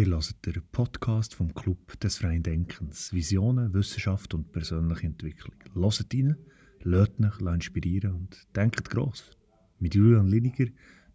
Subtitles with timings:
[0.00, 3.12] Ihr hört den Podcast vom Club des Freien Denkens.
[3.12, 5.54] Visionen, Wissenschaft und persönliche Entwicklung.
[5.74, 6.36] Hört rein,
[6.84, 9.30] lasst euch inspirieren und denkt gross.
[9.78, 10.68] Mit Julian Liniger,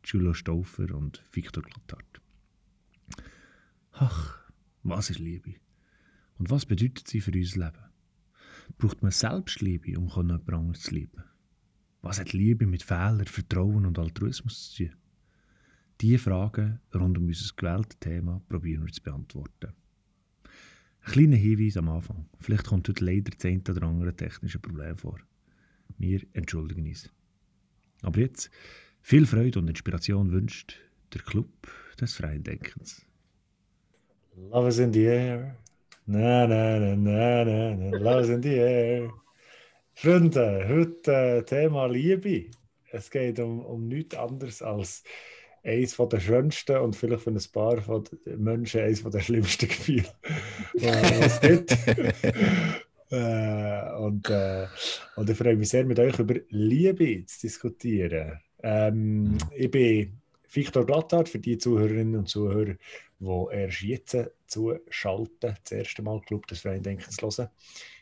[0.04, 2.22] Julia Stauffer und Viktor Glattart.
[3.94, 4.38] Ach,
[4.84, 5.56] was ist Liebe?
[6.38, 7.86] Und was bedeutet sie für unser Leben?
[8.78, 11.24] Braucht man Selbstliebe, um jemand anderes zu lieben?
[12.04, 15.05] Was hat Liebe mit Fehlern, Vertrauen und Altruismus zu tun?
[16.02, 19.74] Diese Fragen rund um unser gewähltes Thema probieren wir zu beantworten.
[21.02, 22.26] Ein kleiner Hinweis am Anfang.
[22.40, 25.20] Vielleicht kommt heute leider das eine oder andere technische Problem vor.
[25.98, 27.10] Wir entschuldigen uns.
[28.02, 28.52] Aber jetzt
[29.02, 30.80] viel Freude und Inspiration wünscht
[31.14, 31.50] der Club
[32.00, 33.06] des Freien Denkens.
[34.36, 35.56] Love is in the air.
[36.06, 37.98] Na, na, na, na, na, na.
[37.98, 39.14] Love is in the air.
[39.94, 42.52] Freunde, heute äh, Thema Liebe.
[42.92, 45.04] Es geht um, um nichts anderes als
[45.66, 50.06] eines der schönsten und vielleicht für ein paar von Menschen eines der schlimmsten Gefühle,
[50.74, 51.72] es gibt.
[53.10, 54.68] äh, und, äh,
[55.16, 58.40] und ich freue mich sehr, mit euch über Liebe zu diskutieren.
[58.62, 62.76] Ähm, ich bin Victor Glattard, für die Zuhörerinnen und Zuhörer,
[63.20, 67.50] die erst jetzt zuschalten, das erste Mal Club des Freien Denkens hören.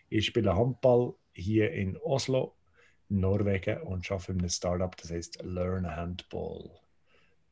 [0.10, 2.56] Ich spiele Handball hier in Oslo,
[3.10, 6.83] Norwegen und arbeite in einem Startup, das heißt Learn Handball.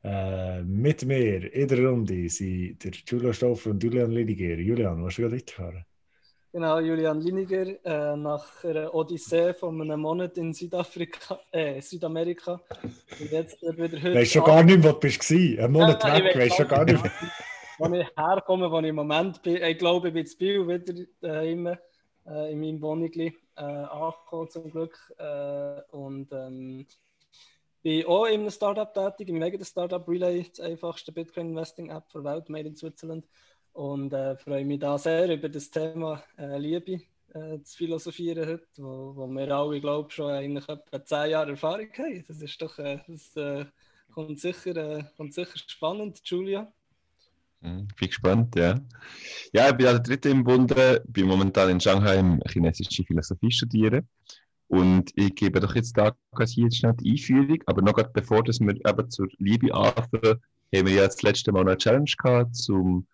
[0.04, 4.56] Äh, mit mir in der Runde sind der Julian Stoffer und Julian Liniger.
[4.56, 5.86] Julian, was du gerade weiterfahren?
[6.54, 12.60] Genau, Julian Liniger, äh, nach einer Odyssee von einem Monat in Südafrika, äh, Südamerika.
[13.20, 14.16] Und jetzt wieder heute.
[14.16, 15.32] Weißt schon gar nicht, wo du bist.
[15.32, 17.02] Ein Monat ja, weg, weißt schon gar nicht.
[17.78, 21.44] Wo ich herkomme, wo ich im Moment bin, ich glaube, ich bin in Biel wieder
[21.44, 21.78] immer,
[22.28, 24.98] äh, in meinem Wohnung äh, angekommen, zum Glück.
[25.18, 26.86] Äh, und ähm,
[27.82, 32.24] bin auch in einem Startup tätig, im Wege des Startup Relay, das einfachste Bitcoin-Investing-App der
[32.24, 33.26] Welt, made in Switzerland.
[33.74, 37.02] Und äh, freue mich da sehr über das Thema äh, Liebe
[37.34, 41.52] äh, zu philosophieren heute, wo, wo wir alle, glaube ich, schon eigentlich etwa zehn Jahre
[41.52, 42.26] Erfahrung haben.
[42.28, 43.66] Das ist doch, äh, das äh,
[44.14, 46.72] kommt, sicher, äh, kommt sicher spannend, Julia.
[47.62, 48.80] Mhm, bin gespannt, ja.
[49.54, 54.08] Ja, ich bin der Dritte im Bunde, bin momentan in Shanghai chinesische Philosophie studieren
[54.72, 56.16] und ich gebe doch jetzt da
[56.46, 60.40] hier jetzt schnell die Einführung, aber noch gerade bevor dass wir eben zur Liebe anfangen,
[60.74, 63.06] haben wir ja das letzte Mal eine Challenge gehabt zum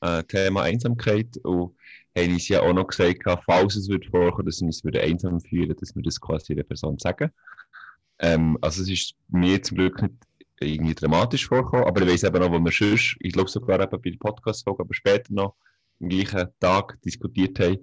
[0.00, 1.76] äh, Thema Einsamkeit und
[2.18, 5.76] haben uns ja auch noch gesagt, falls es wird vorkommen, dass wir uns einsam fühlen,
[5.78, 7.30] dass wir das quasi der Person sagen.
[8.18, 10.14] Ähm, also es ist mir zum Glück nicht
[10.58, 14.02] irgendwie dramatisch vorgekommen, aber ich weiß eben noch, wo wir schon, ich glaube sogar eben
[14.02, 15.54] bei der Podcast-Folge, aber später noch
[16.00, 17.78] am gleichen Tag diskutiert haben,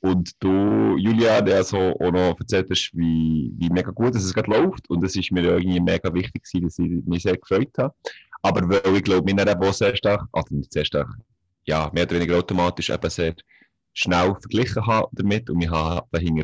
[0.00, 4.50] und du, Julia, der so auch noch erzählt hast, wie, wie mega gut es gerade
[4.50, 4.88] läuft.
[4.88, 7.94] Und es ist mir irgendwie mega wichtig gewesen, dass ich mich sehr gefreut habe.
[8.42, 11.08] Aber weil ich glaube, haben auch sehr stark, also nicht sehr stark,
[11.64, 13.34] ja, mehr oder weniger automatisch eben sehr
[13.92, 15.50] schnell verglichen haben damit.
[15.50, 16.00] Und wir haben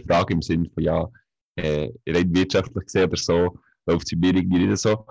[0.06, 1.08] Frage im Sinne von, ja,
[1.56, 5.06] äh, rein wirtschaftlich gesehen oder so, läuft es mir irgendwie nicht so.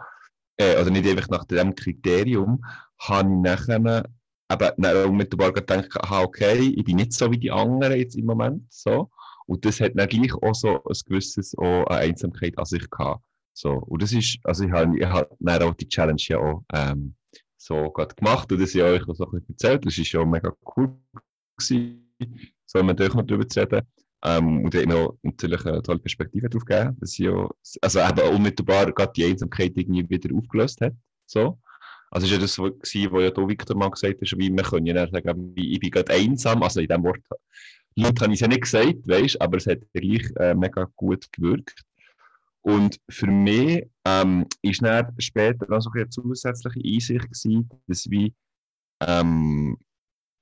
[0.57, 2.63] Äh, oder nicht einfach nach dem Kriterium,
[2.99, 4.05] habe ich nachher
[4.51, 8.25] eben dann unmittelbar gedacht, aha, okay, ich bin nicht so wie die anderen jetzt im
[8.25, 9.09] Moment, so.
[9.47, 13.23] Und das hat dann gleich auch so ein gewisses auch eine Einsamkeit an sich gehabt.
[13.53, 13.73] So.
[13.73, 17.15] Und das ist, also ich habe, ich habe dann auch die Challenge ja auch, ähm,
[17.65, 19.85] so gemacht und das ja euch so ein bisschen erzählt.
[19.85, 20.95] Das ist ja mega cool
[21.57, 22.13] gewesen,
[22.65, 23.81] so mit euch noch darüber zu reden.
[24.23, 27.47] Ähm, und hat mir auch natürlich eine tolle Perspektive darauf gegeben, dass ich ja,
[27.81, 30.93] also eben unmittelbar gerade die Einsamkeit irgendwie wieder aufgelöst hat.
[31.25, 31.59] So.
[32.11, 35.07] Also ist ja das, was ja du, Victor, mal gesagt hast, wie wir können ja
[35.07, 37.21] sagen, ich bin gerade einsam, also in dem Wort,
[37.97, 41.31] Leute habe ich es ja nicht gesagt, weißt, aber es hat gleich äh, mega gut
[41.31, 41.83] gewirkt.
[42.61, 48.33] Und für mich ähm, ist dann später noch so eine zusätzliche Einsicht gewesen, dass wie,
[49.01, 49.77] ähm,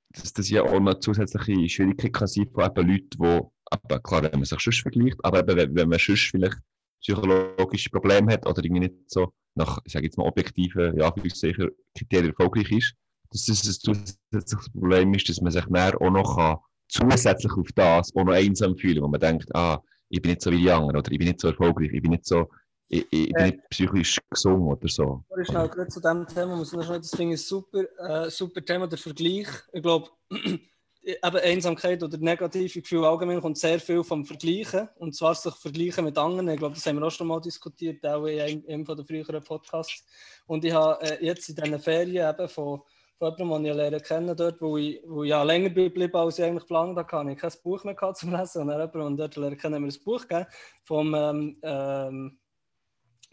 [0.09, 3.41] dass das ja auch eine zusätzliche Schwierigkeit kann sein von Leuten, die,
[3.73, 6.57] eben, klar, wenn man sich sonst vergleicht, aber eben, wenn man sonst vielleicht
[7.01, 12.29] psychologische Probleme hat oder irgendwie nicht so nach, ich sage jetzt mal, objektiven ja, Kriterien
[12.29, 12.93] erfolgreich ist,
[13.31, 16.57] dass das ein zusätzliches Problem ist, dass man sich dann auch noch kann,
[16.87, 20.51] zusätzlich auf das auch noch einsam fühlen wo man denkt, ah, ich bin nicht so
[20.51, 22.49] wie die anderen oder ich bin nicht so erfolgreich, ich bin nicht so,
[22.87, 25.23] ich, ich bin nicht psychisch gesund oder so.
[25.43, 28.87] Schnell, gerade zu diesem Thema muss ich noch das finde ich super, äh, super Thema,
[28.87, 29.47] der Vergleich.
[29.71, 30.09] Ich glaube,
[31.03, 34.87] eben Einsamkeit oder negative Gefühle allgemein kommt sehr viel vom Vergleichen.
[34.95, 36.49] Und zwar sich vergleichen mit anderen.
[36.49, 39.43] Ich glaube, das haben wir auch schon mal diskutiert, auch in einem von den früheren
[39.43, 40.05] Podcasts.
[40.47, 42.81] Und ich habe äh, jetzt in diesen Ferien eben von,
[43.17, 46.39] von jemandem, den ich lernen kennen dort, wo ich, wo ich ja länger geblieben als
[46.39, 48.61] ich eigentlich geplant hatte, hatte ich kein Buch mehr gehabt zum Lesen.
[48.61, 50.47] Und, dann und dort lernen kennen wir ein Buch gegeben
[50.83, 52.39] vom ähm, ähm,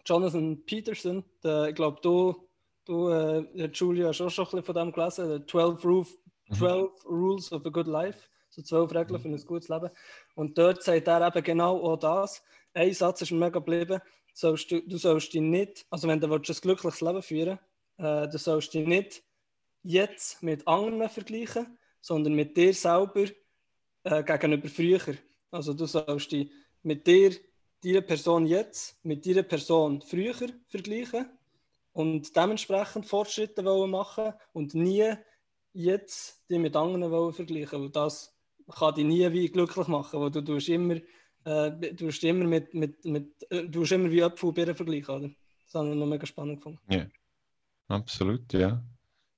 [0.05, 1.25] Jonathan Peterson.
[1.45, 2.51] Der, ich glaube, du
[2.87, 6.17] Du, äh, Julia, hast auch schon ein bisschen von dem gelesen, 12, Roof,
[6.57, 9.91] 12 Rules of a Good Life, so zwölf Regeln für ein gutes Leben.
[10.35, 12.43] Und dort sagt er eben genau auch das.
[12.75, 14.01] Ein Satz ist mir mega geblieben,
[14.33, 17.59] sollst du, du sollst dich nicht, also wenn du ein glückliches Leben führen
[18.01, 19.23] äh, du sollst dich nicht
[19.83, 23.27] jetzt mit anderen vergleichen, sondern mit dir selber
[24.05, 25.17] äh, gegenüber früher.
[25.51, 26.51] Also du sollst dich
[26.83, 27.33] mit dir,
[27.83, 30.35] dieser Person jetzt, mit dieser Person früher
[30.69, 31.27] vergleichen
[31.93, 35.13] und dementsprechend Fortschritte wollen machen und nie
[35.73, 38.35] jetzt die mit anderen wollen vergleichen, weil das
[38.71, 40.97] kann dich nie wie glücklich machen, weil du tust immer,
[41.45, 44.75] äh, du tust immer mit, mit, mit äh, du tust immer wie Äpfel und Birnen
[44.75, 45.31] vergleichen, oder?
[45.65, 46.81] Das habe ich noch mega spannend gefunden.
[46.89, 47.07] Ja,
[47.89, 48.83] absolut, ja.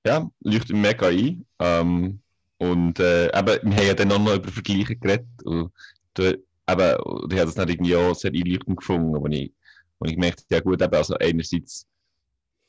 [0.06, 1.46] Ja, leuchtet mega ein.
[1.58, 2.20] Ähm,
[2.58, 5.26] und äh, eben, wir haben ja dann auch noch über Vergleiche geredet.
[5.44, 5.72] Und
[6.14, 9.52] da, eben, ich habe das dann irgendwie auch sehr einleuchtend gefunden, wo ich,
[9.98, 11.86] wo ich gemerkt ja gut, eben, also einerseits,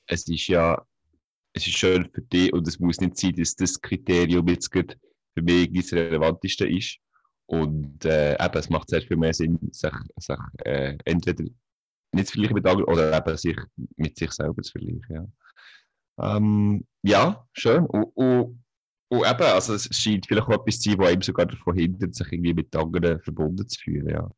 [0.07, 0.83] es ist ja,
[1.53, 5.41] es ist schön für dich und es muss nicht sein, dass das Kriterium jetzt für
[5.41, 6.97] mich das relevanteste ist.
[7.45, 11.43] Und äh, eben, es macht sehr viel mehr Sinn, sich, sich äh, entweder
[12.13, 13.57] nicht zu vergleichen mit anderen oder eben sich
[13.97, 15.31] mit sich selber zu vergleichen.
[16.17, 17.85] Ja, ähm, ja schön.
[17.85, 18.63] Und, und,
[19.09, 22.15] und eben, also es scheint vielleicht auch etwas zu sein, was einem sogar davon hindert,
[22.15, 24.09] sich irgendwie mit anderen verbunden zu fühlen.
[24.09, 24.31] Ja,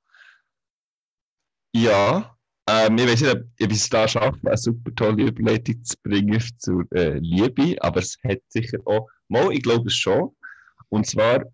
[1.74, 2.35] ja
[2.68, 6.42] ähm, ich weiß nicht, ob ich es da schaffe, eine super tolle Überleitung zu bringen
[6.58, 10.36] zur äh, Liebe, aber es hat sicher auch, mal, ich glaube es schon.
[10.90, 11.46] Und zwar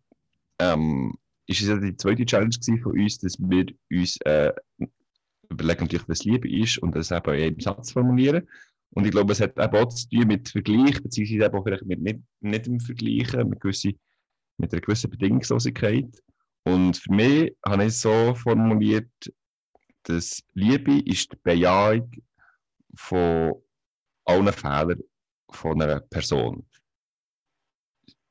[0.59, 1.13] ähm,
[1.47, 4.53] es ja die zweite Challenge von uns, dass wir uns äh,
[5.49, 8.47] überlegen, natürlich, was Liebe ist und das eben in einem Satz formulieren.
[8.93, 11.85] Und ich glaube, es hat eben auch zu tun mit Vergleich, beziehungsweise eben auch vielleicht
[11.85, 13.93] mit nicht, nicht im Vergleichen, mit, gewisse,
[14.57, 16.09] mit einer gewissen Bedingungslosigkeit.
[16.63, 19.09] Und für mich habe ich es so formuliert,
[20.03, 22.11] dass Liebe ist die Bejahung
[22.95, 23.53] von
[24.25, 24.99] allen Fehlern
[25.51, 26.65] von einer Person.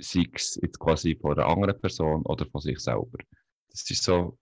[0.00, 3.18] Sei es jetzt quasi von einer anderen Person oder von sich selber.
[3.70, 4.38] Das ist so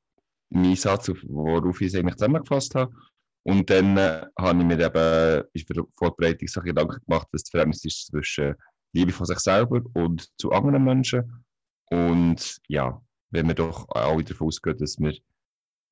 [0.50, 2.94] mein Satz, worauf ich es eigentlich zusammengefasst habe.
[3.42, 7.50] Und dann äh, habe ich mir eben für die Vorbereitung so Gedanken gemacht, was das
[7.50, 8.54] Verhältnis ist zwischen
[8.92, 11.44] Liebe von sich selber und zu anderen Menschen.
[11.90, 15.16] Und ja, wenn wir doch alle davon ausgehen, dass wir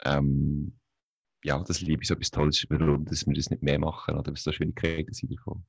[0.04, 0.78] ähm,
[1.46, 4.42] ja, dass Liebe so etwas Tolles warum dass wir das nicht mehr machen oder was
[4.42, 5.64] da Schwierigkeiten sind davon.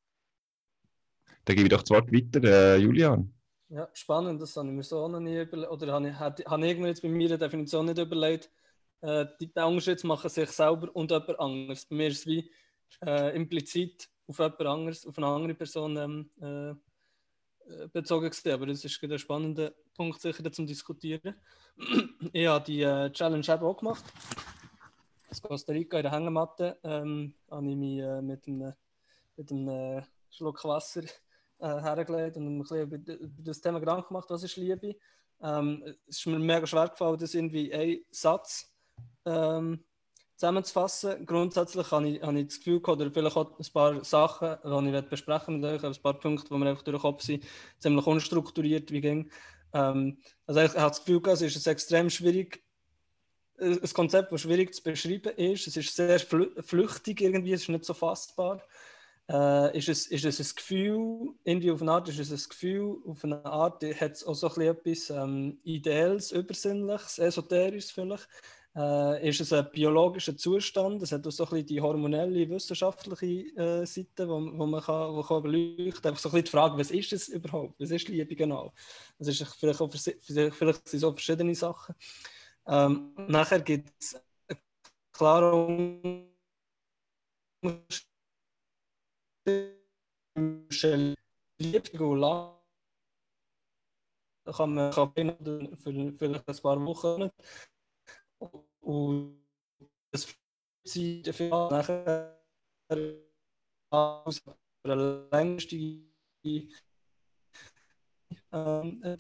[1.46, 3.32] Dann gebe ich doch das Wort weiter, äh, Julian.
[3.70, 6.78] Ja, spannend, das habe ich mir so noch nie überlegt, oder habe ich, habe ich
[6.80, 8.50] jetzt bei mir Definition nicht überlegt,
[9.02, 11.86] äh, die, den Unterschied machen sich selber und jemand anderes.
[11.86, 12.52] Bei mir ist es wie
[13.06, 18.52] äh, implizit auf jemand anderes, auf eine andere Person ähm, äh, äh bezogen gewesen.
[18.52, 21.36] Aber das ist ein spannender Punkt sicher zum Diskutieren.
[22.34, 24.04] ich habe die äh, Challenge auch gemacht.
[25.38, 28.74] Aus Costa Rica in der Hängematte ähm, habe ich mich äh, mit einem,
[29.36, 31.04] mit einem Schluck Wasser
[31.60, 32.98] äh, hergelegt und ein über,
[33.44, 34.96] das Thema Gedanken gemacht, was ist Liebe.
[35.40, 38.74] Ähm, es ist mir mega schwer gefallen, das irgendwie ein Satz
[39.26, 39.84] ähm,
[40.38, 41.24] zusammenzufassen.
[41.24, 45.06] Grundsätzlich habe ich, habe ich das Gefühl oder vielleicht auch ein paar Sachen, die ich
[45.08, 47.46] besprechen mit ein paar Punkte, die mir einfach durch den Kopf sind,
[47.78, 49.30] ziemlich unstrukturiert wie ging.
[49.72, 50.18] Ähm,
[50.48, 52.64] also ich, ich habe das Gefühl es ist extrem schwierig,
[53.60, 55.68] ein Konzept, das schwierig zu beschreiben ist.
[55.68, 58.62] Es ist sehr flüchtig irgendwie, es ist nicht so fassbar.
[59.30, 62.98] Äh, ist, es, ist es ein Gefühl, irgendwie auf eine Art ist es ein Gefühl,
[63.06, 68.28] auf eine Art hat es auch so etwas ähm, Ideelles, Übersinnliches, Esoterisches vielleicht
[68.78, 71.02] äh, ist es ein biologischer Zustand.
[71.02, 73.26] Es hat auch so ein bisschen die hormonelle, wissenschaftliche
[73.58, 76.12] äh, Seite, wo, wo man kann, wo kann beleuchten kann.
[76.12, 77.80] Einfach so ein bisschen die Frage, was ist es überhaupt?
[77.80, 78.74] Was ist Liebe genau?
[79.18, 81.96] Das ist vielleicht, auch, vielleicht sind es auch verschiedene Sachen.
[82.68, 84.22] Ähm, nachher gibt es
[85.14, 86.28] klare
[90.36, 91.16] zwischen
[91.60, 92.58] Liebe und Love.
[94.46, 97.30] Da kann man für vielleicht ein paar Wochen
[98.82, 99.48] und
[100.12, 100.36] das
[100.84, 102.42] sie dafür nachher
[103.90, 104.42] aus
[104.86, 104.96] der
[105.32, 105.76] längste
[108.52, 109.18] ähm.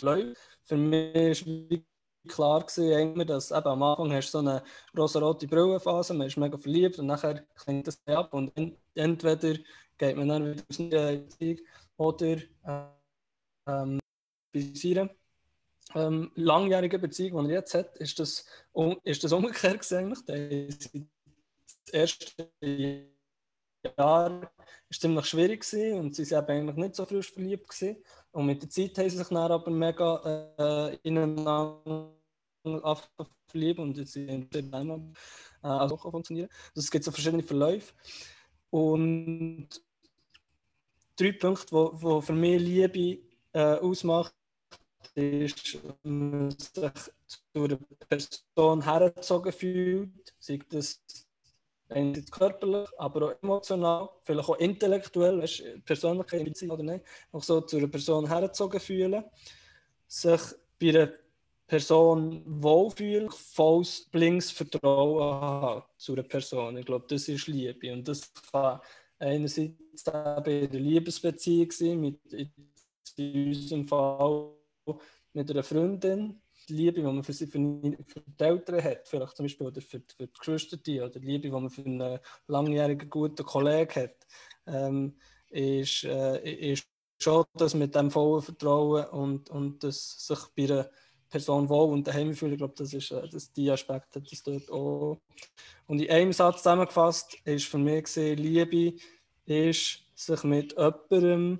[0.63, 1.96] Für mich war
[2.27, 4.63] klar gewesen, dass eben am Anfang hast du so eine
[4.97, 8.51] rosa-rote Brillenphase, man ist mega verliebt und nachher klingt das ab und
[8.95, 9.55] entweder
[9.97, 11.57] geht man dann wieder aus der Beziehung
[11.97, 12.37] oder
[13.67, 13.99] ähm,
[14.51, 14.83] bis
[15.95, 20.19] ähm, langjährigen Beziehung, die er jetzt hat, ist das, um, ist das umgekehrt eigentlich.
[20.25, 22.49] Das erste
[23.97, 24.51] Jahr war
[24.91, 27.69] ziemlich schwierig gewesen und sie waren eigentlich nicht so frisch verliebt.
[27.69, 28.03] Gewesen.
[28.31, 32.13] Und mit der Zeit haben sie sich dann aber mega äh, ineinander
[33.47, 35.01] verliebt und jetzt sind sie einmal
[35.63, 36.49] äh, also funktionieren.
[36.69, 37.93] Also es gibt so verschiedene Verläufe.
[38.69, 39.69] Und
[41.15, 43.21] drei Punkte, wo, wo für mich Liebe
[43.53, 44.33] äh, ausmacht,
[45.15, 46.91] ist, man sich
[47.25, 51.01] zu einer Person hergezogen fühlt, sei das
[52.29, 57.87] körperlich, aber auch emotional, vielleicht auch intellektuell, weißt, persönlich oder nicht, auch so zu einer
[57.87, 59.23] Person hergezogen fühlen,
[60.07, 60.41] sich
[60.79, 61.11] bei einer
[61.67, 66.77] Person wohlfühlt, volles blinks Vertrauen haben zu einer Person.
[66.77, 67.91] Ich glaube, das ist Liebe.
[67.91, 68.79] Und das kann
[69.19, 72.19] einerseits in der Liebesbeziehung sein, mit,
[73.17, 74.53] in unserem Fall
[75.33, 79.35] mit einer Freundin, die Liebe, die man für, sie, für, für die Eltern hat, vielleicht
[79.35, 83.09] zum Beispiel, oder für, für die Geschwister, oder die Liebe, die man für einen langjährigen
[83.09, 84.15] guten Kollegen hat,
[84.65, 85.17] ähm,
[85.49, 86.87] ist, äh, ist
[87.19, 90.89] schon das mit dem vollen Vertrauen und, und das sich bei einer
[91.29, 94.69] Person wohl und daheim fühlen, ich glaube, das ist äh, das, die Aspekte, das dort
[94.71, 95.19] auch.
[95.85, 98.97] Und in einem Satz zusammengefasst ist für mich gesehen, Liebe
[99.45, 101.59] ist, sich mit jemandem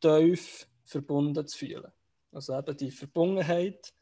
[0.00, 1.92] tief verbunden zu fühlen.
[2.32, 3.92] Also eben die Verbundenheit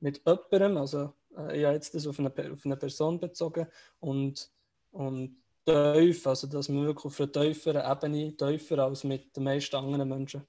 [0.00, 3.66] mit jemandem, also äh, ich habe jetzt das auf eine, auf eine Person bezogen
[4.00, 4.50] und,
[4.90, 9.76] und tief, also dass man wirklich auf einer tieferen Ebene, tiefer als mit den meisten
[9.76, 10.46] anderen Menschen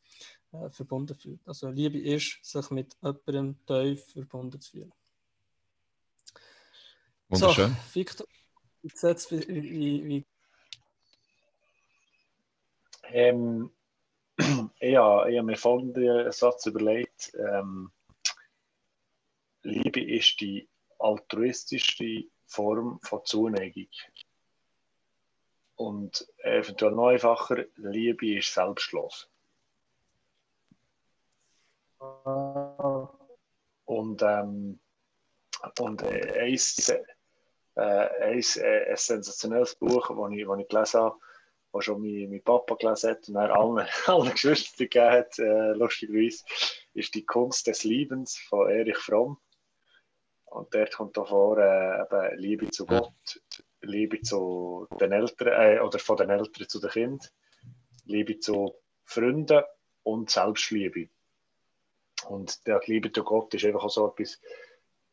[0.54, 1.40] äh, verbunden fühlt.
[1.46, 4.94] Also Liebe ist, sich mit jemandem tief verbunden zu fühlen.
[7.30, 7.70] Wunderschön.
[7.70, 8.28] So, Victor,
[8.84, 10.26] jetzt, wie, wie, wie
[13.06, 13.72] ähm,
[14.80, 17.34] ich habe, ich habe mir folgenden Satz überlegt.
[17.36, 17.92] Ähm,
[19.64, 20.68] Liebe ist die
[21.00, 23.88] altruistischste Form von Zuneigung.
[25.76, 29.30] Und eventuell noch einfacher, Liebe ist selbstlos.
[33.86, 34.80] Und, ähm,
[35.80, 36.60] und äh, ein,
[37.76, 41.18] äh, äh, ein sensationelles Buch, das ich, ich gelesen habe,
[41.74, 45.74] das schon mein, mein Papa gelesen hat und er allen, allen Geschwistern gegeben hat, äh,
[45.74, 46.44] lustigerweise,
[46.94, 49.38] ist die Kunst des Liebens von Erich Fromm.
[50.46, 53.42] Und dort kommt da vor, äh, Liebe zu Gott,
[53.82, 57.28] Liebe zu den Eltern, äh, oder von den Eltern zu den Kindern,
[58.06, 59.64] Liebe zu Freunden
[60.04, 61.10] und Selbstliebe.
[62.26, 64.40] Und der Liebe zu Gott ist einfach auch so etwas,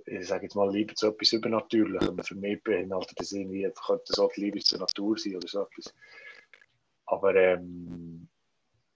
[0.07, 2.19] ich sage jetzt mal, Liebe zu etwas Übernatürlichem.
[2.23, 5.95] Für mich beinhaltet das irgendwie, könnte so die Liebe zur Natur sein oder so etwas.
[7.07, 8.29] Aber ähm,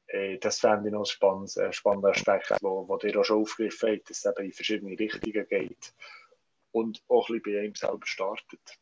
[0.07, 3.43] äh, das fände ich noch ein spannendes, äh, spannender Aspekt, wo, wo dir auch schon
[3.43, 5.95] aufgegriffen hat, dass es eben in verschiedene Richtungen geht
[6.71, 8.79] und auch ein bisschen bei ihm selber startet.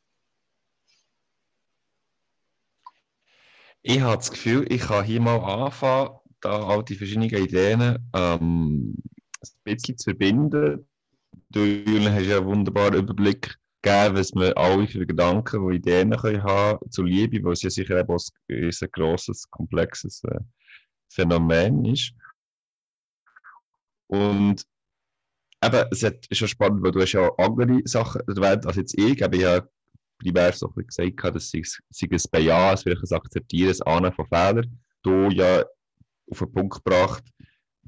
[3.83, 8.97] Ich habe das Gefühl, ich kann hier mal anfangen, da all die verschiedenen Ideen ähm,
[9.43, 10.89] ein bisschen zu verbinden.
[11.51, 16.11] Du, Julian, hast ja einen wunderbaren Überblick gegeben, was wir alle für Gedanken und Ideen
[16.17, 20.39] können haben zur Liebe, es ja sicher eben ein, grosses, komplexes äh,
[21.11, 22.13] Phänomen ist.
[24.07, 24.65] Und
[25.65, 29.25] eben, es ist schon spannend, weil du hast ja andere Sachen erwähnt als jetzt ich.
[29.25, 29.69] Aber ich habe
[30.19, 31.63] primär so ein gesagt, dass sie
[32.11, 34.79] es bejahen, vielleicht ein Akzeptieren, ein Ahnen von Fehlern.
[35.03, 35.65] Du ja
[36.31, 37.25] auf den Punkt gebracht,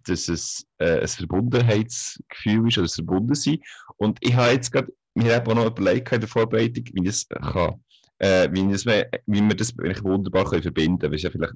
[0.05, 3.59] dass es äh, ein Verbundenheitsgefühl ist oder ein Verbundensein.
[3.97, 7.83] Und ich habe jetzt gerade mir auch noch überlegt in der Vorbereitung, wie das kann,
[8.19, 11.55] äh, wie, das, wie wir das wunderbar können verbinden können, weil es ja vielleicht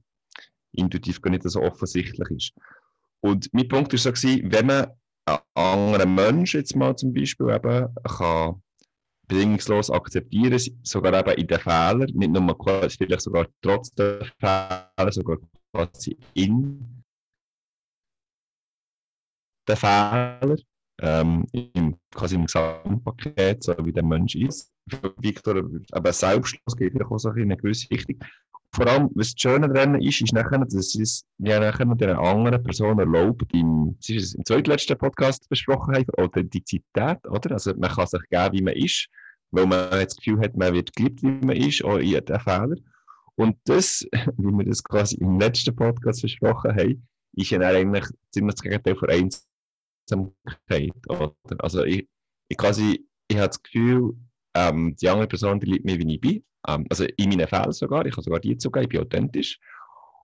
[0.73, 2.53] intuitiv gar nicht so offensichtlich ist.
[3.21, 4.87] Und mein Punkt war so, gewesen, wenn man
[5.25, 8.63] einen anderen Menschen jetzt mal zum Beispiel eben kann
[9.29, 12.57] bedingungslos akzeptieren, sogar eben in den Fehlern, nicht nur
[12.89, 15.39] vielleicht sogar trotz der Fehler, sogar
[15.73, 16.98] quasi in
[19.69, 20.57] den Fehler,
[21.01, 24.73] ähm, im, quasi im Gesamtpaket, so wie der Mensch ist.
[25.19, 28.19] Victor, aber Selbstschluss geht auch so in eine gewisse Richtung.
[28.73, 32.63] Vor allem, was das Schöne daran ist, ist nachher, dass es ja nachher der anderen
[32.63, 37.53] Person erlaubt, im, es im zweitletzten Podcast besprochen haben, Authentizität, oder?
[37.53, 39.09] Also man kann sich geben, wie man ist,
[39.51, 42.77] weil man das Gefühl hat, man wird geliebt, wie man ist, auch in den Fehler.
[43.37, 44.07] Und das,
[44.37, 48.97] wie wir das quasi im letzten Podcast besprochen haben, ist ja eigentlich ziemlich das Gegenteil
[48.97, 49.09] von
[50.11, 50.93] Einsamkeit.
[51.09, 51.35] Oder?
[51.59, 52.09] Also ich,
[52.49, 54.15] ich quasi, ich habe das Gefühl,
[54.55, 56.45] ähm, die andere Person, die liebt mich, wie ich bin.
[56.67, 59.59] Ähm, also in meinen Fällen sogar, ich kann sogar die zugeben, ich bin authentisch.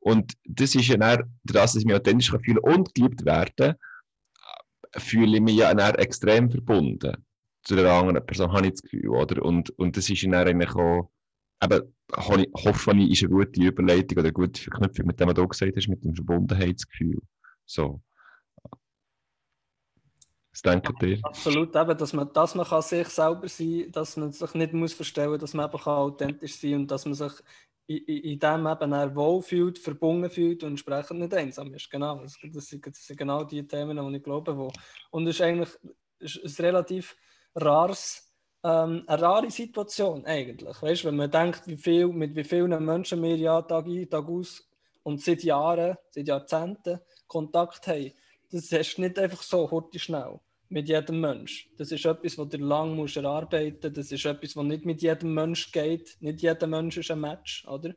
[0.01, 3.75] Und das ist ja dann, dass ich mich authentisch fühlen und geliebt werden,
[4.97, 7.17] fühle ich mich ja dann extrem verbunden
[7.65, 9.43] zu der anderen Person, habe ich das Gefühl, oder?
[9.43, 11.11] Und, und das ist dann eigentlich auch,
[11.63, 15.49] eben, hoffe ich, ist eine gute Überleitung oder eine gute Verknüpfung mit dem, was du
[15.49, 17.21] gesagt hast, mit dem Verbundenheitsgefühl.
[17.65, 18.03] So.
[20.55, 21.19] Was denkt ihr?
[21.25, 24.73] Absolut, eben, dass man, dass man kann sich selber sein kann, dass man sich nicht
[24.73, 27.33] muss verstellen muss, dass man eben kann authentisch sein kann und dass man sich
[27.89, 31.91] in, in dem eben er wohlfühlt, verbunden fühlt und entsprechend nicht einsam ist.
[31.91, 34.57] Genau, das, sind, das sind genau die Themen, die ich glaube.
[34.57, 34.71] Wo,
[35.11, 35.71] und es ist eigentlich
[36.21, 37.17] ist ein relativ
[37.57, 38.33] rares,
[38.63, 40.81] ähm, eine rare Situation eigentlich.
[40.81, 44.29] Weißt, wenn man denkt, wie viel, mit wie vielen Menschen wir ja Tag ein, Tag
[44.29, 44.71] aus
[45.03, 48.13] und seit Jahren, seit Jahrzehnten Kontakt haben,
[48.55, 51.69] das ist nicht einfach so heute schnell mit jedem Mensch.
[51.77, 53.99] Das ist etwas, was du lang musst erarbeiten musst.
[53.99, 56.17] Das ist etwas, was nicht mit jedem Mensch geht.
[56.21, 57.95] Nicht jeder Mensch ist ein Match, oder?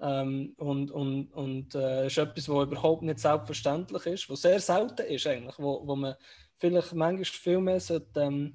[0.00, 5.06] Ähm, und und, und äh, ist etwas, was überhaupt nicht selbstverständlich ist, was sehr selten
[5.06, 6.16] ist eigentlich, wo, wo man
[6.58, 8.54] vielleicht manchmal viel mehr sollte, ähm,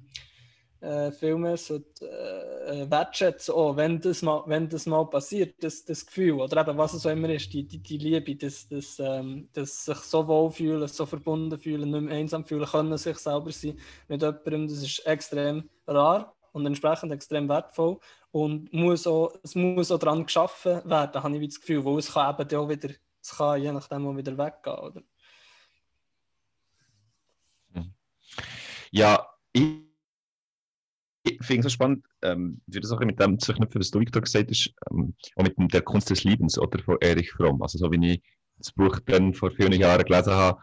[0.80, 5.62] äh, viel mehr sollte, äh, äh, wertschätzen, oh, wenn, das mal, wenn das mal passiert,
[5.62, 8.68] das, das Gefühl, oder eben was es auch immer ist, die, die, die Liebe, das,
[8.68, 12.96] das, ähm, das sich so wohl fühlen, so verbunden fühlen, nicht mehr einsam fühlen, können
[12.96, 17.98] sich selber sein mit jemandem, das ist extrem rar und entsprechend extrem wertvoll
[18.30, 22.12] und muss auch, es muss auch daran geschaffen werden, habe ich das Gefühl, wo es
[22.12, 25.02] kann eben auch wieder, es kann je nachdem auch wieder weggehen, oder?
[28.90, 29.87] Ja, ich
[31.30, 34.00] ich finde es so spannend, ähm, wie das auch mit dem zu verknüpfen, was du,
[34.00, 37.62] Victor, gesagt hast, ähm, auch mit der Kunst des Liebens oder von Erich Fromm.
[37.62, 38.22] Also, so wie ich
[38.56, 40.60] das Buch dann vor vielen Jahren gelesen habe,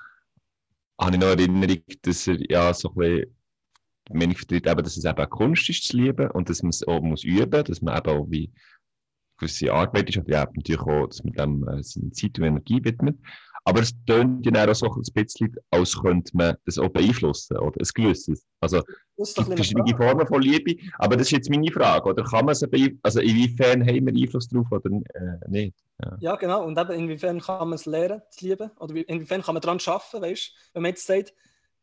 [1.00, 3.36] habe ich noch Erinnerung, dass er ja so ein bisschen
[4.12, 6.88] Meinung vertritt, eben, dass es eben auch Kunst ist zu lieben und dass man es
[6.88, 8.51] auch muss üben dass man eben auch wie
[9.38, 12.84] gewisse Arbeit ist und ja, natürlich auch, dass man dem äh, seine Zeit und Energie
[12.84, 13.17] widmet.
[13.67, 17.79] Aber es tönt ja auch so ein bisschen, als könnte man das auch beeinflussen oder
[17.79, 18.45] ein gewisses.
[18.60, 18.84] Also
[19.17, 22.07] es gibt verschiedene Formen von Liebe, aber das ist jetzt meine Frage.
[22.07, 22.63] Oder kann man es
[23.01, 25.75] also inwiefern haben wir Einfluss darauf oder äh, nicht?
[26.03, 26.17] Ja.
[26.19, 26.36] ja.
[26.36, 26.63] genau.
[26.63, 28.69] Und eben inwiefern kann man es lernen, zu lieben?
[28.79, 31.34] Oder inwiefern kann man daran arbeiten, weißt Wenn man jetzt sagt,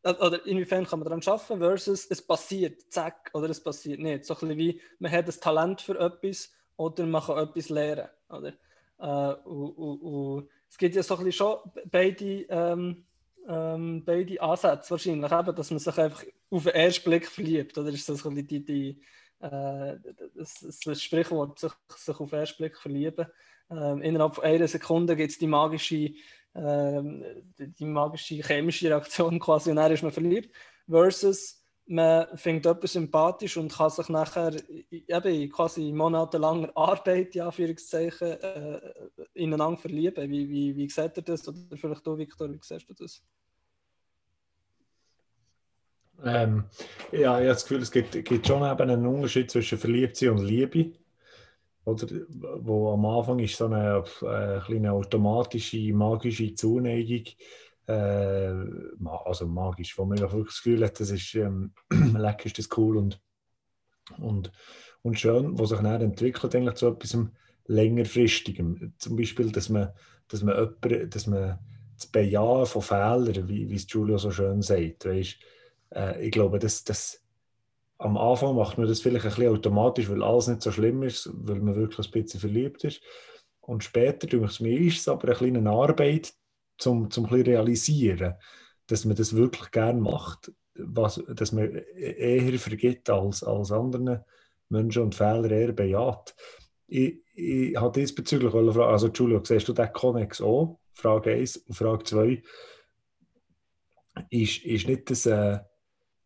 [0.03, 4.23] äh, oder inwiefern kann man daran arbeiten versus es passiert, zack, oder es passiert nicht.
[4.23, 8.07] So ein bisschen wie, man hat ein Talent für etwas oder man kann etwas lernen.
[8.29, 8.53] Oder?
[8.99, 13.05] Äh, und, und, und es gibt ja so ein schon beide, ähm,
[13.47, 17.77] ähm, beide Ansätze wahrscheinlich, eben, dass man sich einfach auf den ersten Blick verliebt.
[17.77, 19.01] Oder ist das die, die, die
[19.39, 19.97] äh,
[20.33, 23.27] das, das Sprichwort, sich, sich auf den ersten Blick verlieben.
[23.69, 26.13] Ähm, innerhalb von einer Sekunde gibt es die magische,
[26.55, 27.23] ähm,
[27.55, 30.55] die magische chemische Reaktion quasi und dann ist man verliebt.
[30.89, 34.53] Versus man findet etwas sympathisch und kann sich nachher
[34.89, 38.79] eben quasi monatelanger Arbeit, ja, Anführungszeichen, äh,
[39.33, 40.29] ineinander verlieben.
[40.29, 41.47] Wie, wie, wie seht ihr das?
[41.47, 43.21] Oder vielleicht du, Victor, wie siehst du das?
[46.23, 46.65] Ähm,
[47.11, 50.45] ja, ich habe das Gefühl, es gibt, gibt schon eben einen Unterschied zwischen Verliebtsein und
[50.45, 50.93] Liebe.
[51.85, 52.07] Oder,
[52.59, 57.25] wo am Anfang ist so eine, eine äh, kleine automatische, magische Zuneigung
[57.87, 58.53] äh,
[59.25, 62.97] also magisch, wo man wirklich das Gefühl hat, das ist ähm, lecker, ist das cool
[62.97, 63.21] und,
[64.17, 64.51] und,
[65.01, 67.17] und schön, was sich dann entwickelt eigentlich zu etwas
[67.65, 68.93] längerfristigem.
[68.97, 69.89] Zum Beispiel, dass man,
[70.27, 71.59] dass man, jemand, dass man
[71.95, 75.37] das Bejahen von Fehlern, wie, wie es Julio so schön sagt, weißt,
[75.95, 77.23] äh, ich glaube, dass das
[77.99, 81.29] am Anfang macht man das vielleicht ein bisschen automatisch, weil alles nicht so schlimm ist,
[81.33, 83.01] weil man wirklich ein bisschen verliebt ist.
[83.61, 86.33] Und später, denke ich, ist es aber eine kleine Arbeit,
[86.83, 88.35] zum, zum ein realisieren,
[88.87, 94.19] dass man das wirklich gerne macht, was, dass man eher vergibt als, als anderen
[94.69, 96.35] Menschen und Fehler eher bejaht.
[96.87, 100.79] Ich, ich habe diesbezüglich fragen, also Julio, siehst du den Connex auch?
[100.93, 102.43] Frage 1 und Frage 2.
[104.29, 105.59] Ist, ist nicht das, äh,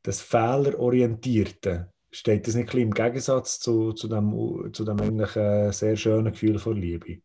[0.02, 5.72] das Fehlerorientierte, steht das nicht ein im Gegensatz zu, zu dem, zu dem eigentlich äh,
[5.72, 7.22] sehr schönen Gefühl von Liebe?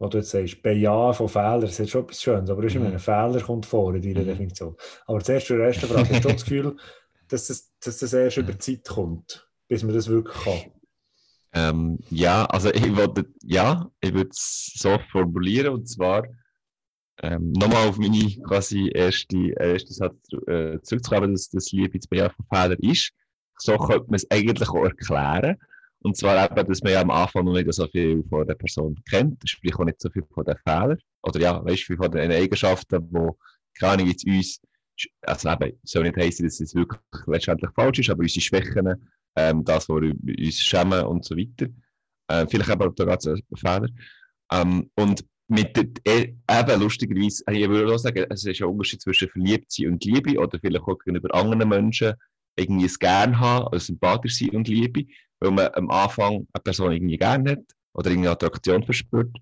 [0.00, 2.86] Wo du jetzt sagst, Bejahen von Fehlern, das ist schon etwas Schönes, aber mhm.
[2.86, 4.28] ein Fehler kommt vor in deiner mhm.
[4.28, 4.76] Definition.
[5.06, 6.76] Aber zuerst zur ersten Frage, hast du das Gefühl,
[7.28, 10.72] dass das, dass das erst über Zeit kommt, bis man das wirklich kann?
[11.52, 16.24] Ähm, ja, also ich würde ja, ich würde es so formulieren und zwar
[17.22, 22.30] ähm, nochmal auf meine quasi erste, erste Satz äh, zurückzukommen, dass das Liebe zu Bejahen
[22.30, 23.12] von Fehlern ist.
[23.58, 25.56] So könnte man es eigentlich auch erklären.
[26.02, 28.96] Und zwar eben, dass man ja am Anfang noch nicht so viel von der Person
[29.08, 30.98] kennt, sprich auch nicht so viel von den Fehlern.
[31.22, 33.28] Oder ja, weißt du, von den Eigenschaften, die,
[33.78, 34.60] keine jetzt uns,
[35.22, 39.64] also eben, soll nicht heißen, dass es wirklich letztendlich falsch ist, aber unsere Schwächen, ähm,
[39.64, 41.66] das, wo wir uns schämen und so weiter.
[42.30, 43.88] Ähm, vielleicht eben auch da ganz Fehler.
[44.52, 49.02] Ähm, und mit der, e, eben lustigerweise, ich würde auch sagen, es ist ein Unterschied
[49.02, 52.14] zwischen Verliebtsein und Liebe oder vielleicht auch gegenüber anderen Menschen
[52.56, 55.06] irgendwie es gerne haben, also sympathisch sein und Liebe
[55.40, 59.36] weil man am Anfang eine Person irgendwie gerne hat oder irgendwie Attraktion verspürt.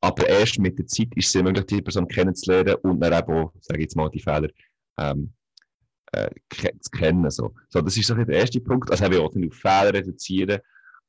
[0.00, 3.52] Aber erst mit der Zeit ist es möglich, die Person kennenzulernen und dann eben auch,
[3.60, 4.48] sage ich jetzt mal, die Fehler
[4.98, 5.32] ähm,
[6.12, 7.30] äh, zu kennen.
[7.30, 7.54] So.
[7.70, 8.90] so, das ist so der erste Punkt.
[8.90, 10.60] Also, ich auch auf Fehler reduzieren,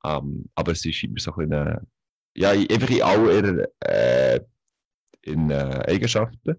[0.06, 1.78] ähm, aber es ist immer so ein,
[2.36, 4.40] ja, einfach in all ihren äh,
[5.24, 6.56] in, äh, Eigenschaften.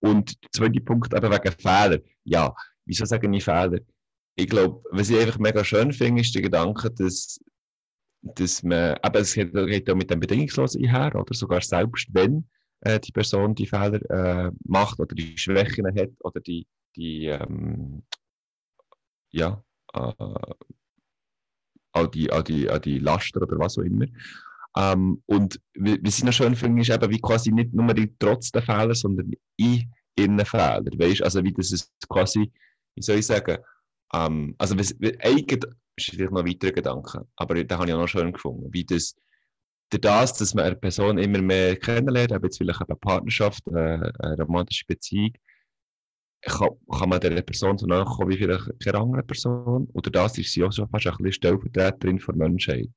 [0.00, 1.98] Und der zweite Punkt eben wegen Fehler.
[2.24, 3.78] Ja, wieso sage ich Fehler?
[4.38, 7.40] Ich glaube, was ich einfach mega schön finde, ist der Gedanke, dass,
[8.22, 12.48] dass man, aber es geht, geht auch mit dem Bedingungslosen einher, oder sogar selbst wenn
[12.82, 18.04] äh, die Person die Fehler äh, macht oder die Schwächen hat oder die, die ähm,
[19.30, 19.60] ja,
[19.92, 20.12] äh,
[21.90, 24.06] all die, all die, all die Laster oder was auch immer.
[24.76, 28.62] Ähm, und was ich noch schön finde, ist eben wie quasi nicht nur trotz der
[28.62, 30.84] Fehler, sondern in ihren Fehler.
[30.96, 32.52] Weißt also wie das ist quasi,
[32.94, 33.58] wie soll ich sagen,
[34.14, 35.64] ähm, also eigentlich
[35.96, 38.84] ist vielleicht noch ein weiterer Gedanke, aber den habe ich auch noch schön gefunden, wie
[38.84, 39.16] das
[39.90, 44.42] das, dass man eine Person immer mehr kennenlernt, eben jetzt vielleicht eine Partnerschaft, äh, eine
[44.42, 45.32] romantische Beziehung,
[46.42, 49.88] kann, kann man dieser Person so nachkommen wie vielleicht keine andere Person.
[49.94, 52.90] Oder das ist sie auch schon fast ein bisschen Stellvertreterin der Menschheit.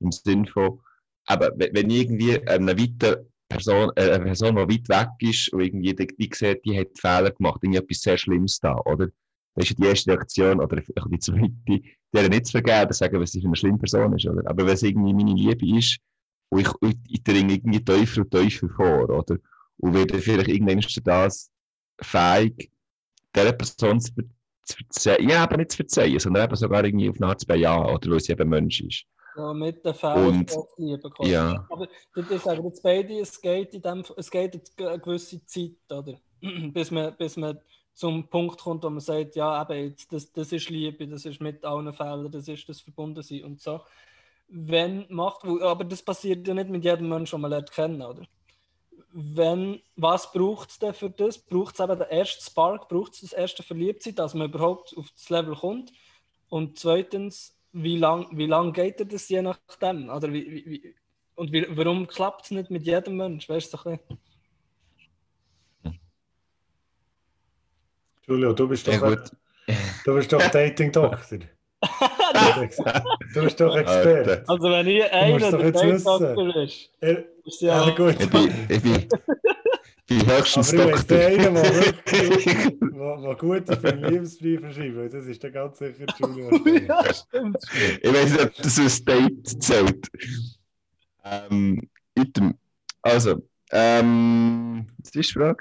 [0.00, 0.80] Im Sinne von,
[1.26, 5.94] aber wenn irgendwie eine weitere Person, äh, eine Person, die weit weg ist und irgendwie
[5.94, 9.08] die, die sieht, die hat Fehler gemacht, irgendwie etwas sehr Schlimmes da, oder?
[9.58, 11.52] Das ist die erste Reaktion, oder die zweite,
[12.12, 14.48] der nicht zu vergeben, sagen, was sie für eine schlimme Person ist, oder?
[14.48, 15.98] Aber wenn es irgendwie meine Liebe ist,
[16.50, 19.36] und ich, ich, ich dringe irgendwie tiefer und tiefer vor, oder?
[19.78, 21.50] Und werde vielleicht irgendwann das
[22.00, 22.70] fähig,
[23.34, 24.12] dieser Person zu,
[24.62, 27.46] zu verzeihen, ja, aber nicht zu verzeihen, sondern eben sogar irgendwie auf eine Art zu
[27.46, 29.06] bejahen, oder weil sie eben Mensch ist.
[29.36, 31.66] Ja, mit den Fällen lieben Ja.
[31.68, 36.20] Aber das sagen jetzt beide, es geht, in dem, es geht eine gewisse Zeit, oder?
[36.72, 37.58] bis, man, bis man
[37.98, 41.64] zum Punkt kommt, wo man sagt, ja, eben, das, das ist Liebe, das ist mit
[41.64, 43.80] allen Fehlern, das ist das Verbundensein und so.
[44.46, 48.22] Wenn macht, aber das passiert ja nicht mit jedem Menschen, den man lernt kennen, oder?
[49.10, 51.38] Wenn, was braucht es denn für das?
[51.38, 55.10] Braucht es eben den ersten Spark, braucht es das erste Verliebtsein, dass man überhaupt auf
[55.10, 55.92] das Level kommt?
[56.48, 60.08] Und zweitens, wie lange wie lang geht das je nachdem?
[60.08, 60.94] Oder wie, wie,
[61.34, 63.48] und wie, warum klappt es nicht mit jedem Mensch?
[63.48, 63.98] Weißt du, ein
[68.28, 69.30] Julio, du bist doch, ja, gut.
[70.04, 71.18] du bist doch Dating-Doktor.
[73.34, 74.44] du bist doch Experte.
[74.46, 77.86] Also wenn ich einer der Dating-Doktor ist, ist ja...
[77.86, 78.20] ja gut.
[78.20, 79.08] Ich bin, ich bin,
[80.10, 82.44] die höchstens Aber ich der eine, der wirklich
[82.80, 86.50] der gute für einen Liebesbrief schreibt, das ist dann ganz sicher Julio.
[86.88, 87.58] ja, stimmt.
[88.02, 90.08] Ich weiß nicht, ob das ein Date zählt.
[91.24, 92.54] Ähm, item.
[93.02, 95.58] Also, ähm, das ist die Frage.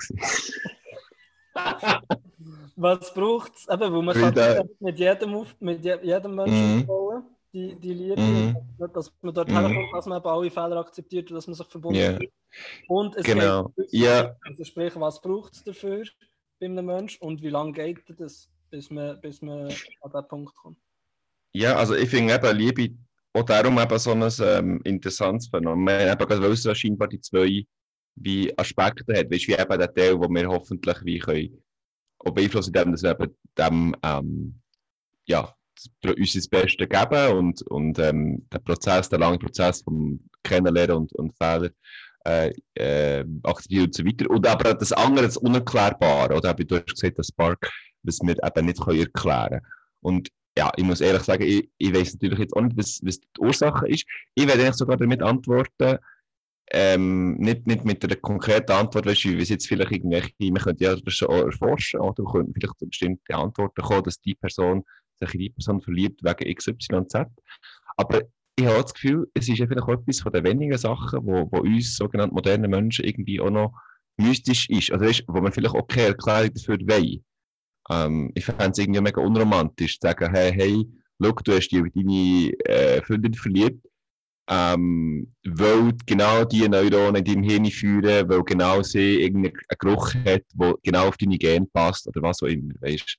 [2.80, 3.68] Was braucht es?
[3.68, 6.82] Eben, weil man kann mit jedem, auf, mit jedem Menschen mhm.
[6.82, 8.56] aufbauen die, die Liebe, mhm.
[8.94, 9.54] dass man dort mhm.
[9.54, 12.18] herkommt, dass man alle Fehler akzeptiert und dass man sich verbunden yeah.
[12.18, 12.32] fühlt.
[12.88, 13.70] Und es genau.
[13.76, 14.36] geht ja.
[14.42, 16.04] also sprich, was braucht es dafür
[16.60, 20.56] bei einem Menschen und wie lange geht das, bis man, bis man an diesen Punkt
[20.56, 20.78] kommt?
[21.54, 22.96] Ja, also ich finde eben Liebe
[23.34, 27.66] auch darum eben so ein ähm, interessantes Phänomen, eben weil es scheinbar die zwei
[28.20, 31.64] wie Aspekte hat, weißt, wie eben der Teil, wo wir hoffentlich wie können
[32.34, 34.62] beeinflussen können, dass wir eben dem ähm,
[35.26, 35.54] ja,
[36.04, 41.14] uns das Beste geben und, und ähm, der Prozess, der lange Prozess vom Kennenlernen und,
[41.14, 41.70] und Fehler
[42.26, 44.30] äh, äh, akzeptieren und so weiter.
[44.30, 47.70] Und aber das andere, das Unerklärbare, oder du hast gesagt, das Spark,
[48.04, 49.62] was wir eben nicht können erklären können.
[50.02, 53.20] Und ja, ich muss ehrlich sagen, ich, ich weiß natürlich jetzt auch nicht, was, was
[53.20, 54.06] die Ursache ist.
[54.34, 56.00] Ich werde eigentlich sogar damit antworten,
[56.72, 60.62] ähm, nicht, nicht mit einer konkreten Antwort, weißt du, wie es jetzt vielleicht irgendwelche, man
[60.62, 64.84] könnte ja das schon erforschen, oder könnte vielleicht zu bestimmten Antworten kommen, dass die Person
[65.20, 67.26] sich in die Person verliebt wegen XYZ.
[67.96, 68.22] Aber
[68.56, 71.60] ich habe das Gefühl, es ist ja vielleicht etwas von den wenigen Sachen, wo, wo
[71.60, 73.74] uns sogenannte moderne Menschen irgendwie auch noch
[74.18, 74.92] mystisch ist.
[74.92, 77.24] Also weißt, wo man vielleicht auch keine Erklärung dafür will.
[77.90, 80.86] Ähm, ich fände es irgendwie mega unromantisch, zu sagen, hey, hey,
[81.22, 83.88] schau, du hast dich in deine äh, Freundin verliebt,
[84.50, 90.44] ähm, weil genau die Neuronen in deinem Hirn führen, weil genau sie irgendeinen Geruch hat,
[90.54, 93.18] der genau auf deine Gene passt oder was auch immer, weißt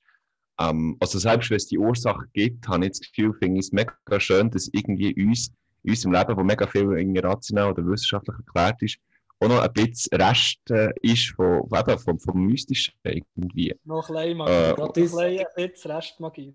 [0.59, 3.71] ähm, also selbst wenn es die Ursache gibt, habe ich das Gefühl, finde ich es
[3.71, 5.51] mega schön, dass irgendwie uns,
[5.83, 8.97] in unserem Leben, wo mega viel irgendwie rational oder wissenschaftlich erklärt ist,
[9.41, 13.73] auch noch ein bisschen Rest äh, ist von, eben, vom, vom Mystischen irgendwie.
[13.85, 14.93] Noch ein Magie, äh, noch ein
[15.55, 16.53] bisschen Restmagie.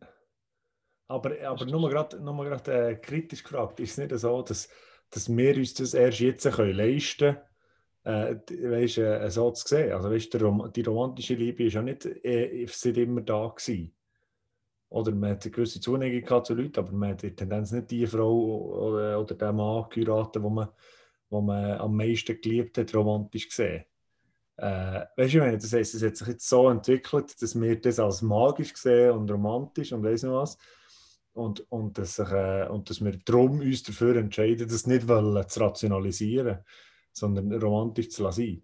[1.06, 4.68] Aber, aber nur gerade nur grad, äh, kritisch gefragt, ist es nicht so, dass,
[5.10, 7.36] dass wir uns das erst jetzt können leisten
[8.04, 9.92] können, äh, weißt, äh, so zu sehen?
[9.92, 13.94] Also weißt, Rom die romantische Liebe ist ja nicht äh, seit immer da gewesen.
[14.88, 18.06] Oder man hat eine gewisse Zuneigung zu Leuten, aber man hat in Tendenz nicht die
[18.06, 20.68] Frau oder, oder den Mann geheiratet, wo man,
[21.28, 23.84] wo man am meisten geliebt hat, romantisch gesehen.
[24.56, 27.98] Äh, weißt du, meine, das heisst, es hat sich jetzt so entwickelt, dass wir das
[27.98, 30.56] als magisch sehen und romantisch und weiss nicht was.
[31.34, 35.48] Und, und, dass sich, äh, und dass wir darum uns dafür entscheiden, das nicht wollen,
[35.48, 36.58] zu rationalisieren,
[37.12, 38.62] sondern romantisch zu lassen.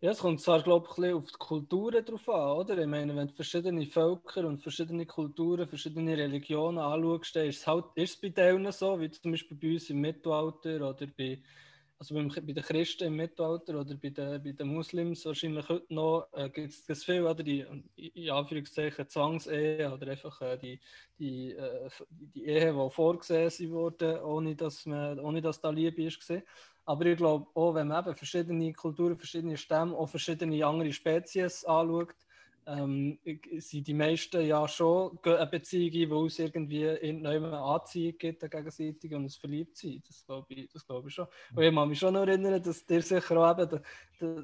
[0.00, 2.76] Ja, es kommt zwar, glaube ich, auf die Kulturen drauf an, oder?
[2.76, 7.66] Ich meine, wenn du verschiedene Völker und verschiedene Kulturen, verschiedene Religionen anschaust, dann ist es,
[7.66, 11.40] halt, ist es bei denen so, wie zum Beispiel bei uns im Mittelalter oder bei
[12.04, 15.94] also beim, bei den Christen im Mittelalter oder bei den, bei den Muslims wahrscheinlich heute
[15.94, 17.64] noch, äh, gibt es viel, oder die,
[17.96, 20.80] in Anführungszeichen, Zwangsehe oder einfach äh, die,
[21.18, 26.04] die, äh, die Ehe, die vorgesehen wurden, ohne dass, man, ohne dass da Liebe.
[26.04, 26.42] War.
[26.84, 31.64] Aber ich glaube, auch wenn man eben verschiedene Kulturen, verschiedene Stämme, auch verschiedene andere Spezies
[31.64, 32.14] anschaut,
[32.66, 33.18] ähm,
[33.58, 39.26] sind die meisten ja schon eine Beziehung wo es irgendwie eine Anziehung gibt gegenseitig und
[39.26, 40.08] es verliebt sind.
[40.08, 41.26] Das glaube ich, das glaube ich schon.
[41.54, 43.80] Und ich kann mich schon noch erinnern, dass dir sicher auch eben,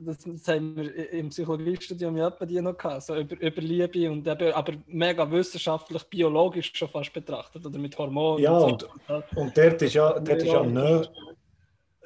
[0.05, 4.27] das, das haben wir im Psychologiestudium ja die noch gehabt, so über, über Liebe und
[4.27, 8.43] eben, aber mega wissenschaftlich, biologisch schon fast betrachtet oder mit Hormonen.
[8.43, 9.15] Ja, und, so.
[9.15, 11.09] und, und dort ist ja, dort ist ja Nähe,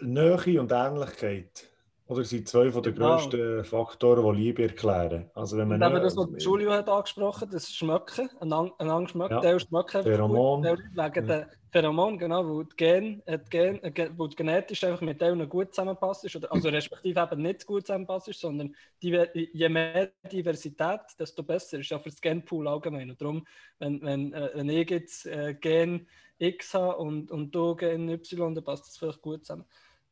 [0.01, 1.74] Nähe und Ähnlichkeit
[2.15, 3.17] oder sind zwei von den genau.
[3.17, 5.31] grössten Faktoren, die Liebe erklären.
[5.35, 9.41] Also wenn man und das, was Julio hat angesprochen das Schmecken, einander schmecken, ja.
[9.41, 10.63] der schmeckt Pheromon.
[10.63, 11.47] Der wegen ja.
[11.71, 15.49] Pheromon, genau, wo die, Gen, äh, die, Gen, äh, wo die genetisch einfach mit denen
[15.49, 20.13] gut zusammenpasst ist, oder, also respektive eben nicht gut zusammenpasst ist, sondern die, je mehr
[20.31, 23.11] Diversität, desto besser ist ja für das Genpool allgemein.
[23.11, 23.47] Und darum,
[23.81, 25.29] wenn, wenn, äh, wenn ich jetzt
[25.61, 26.07] Gen
[26.39, 29.65] X habe und, und du Gen Y, dann passt das vielleicht gut zusammen.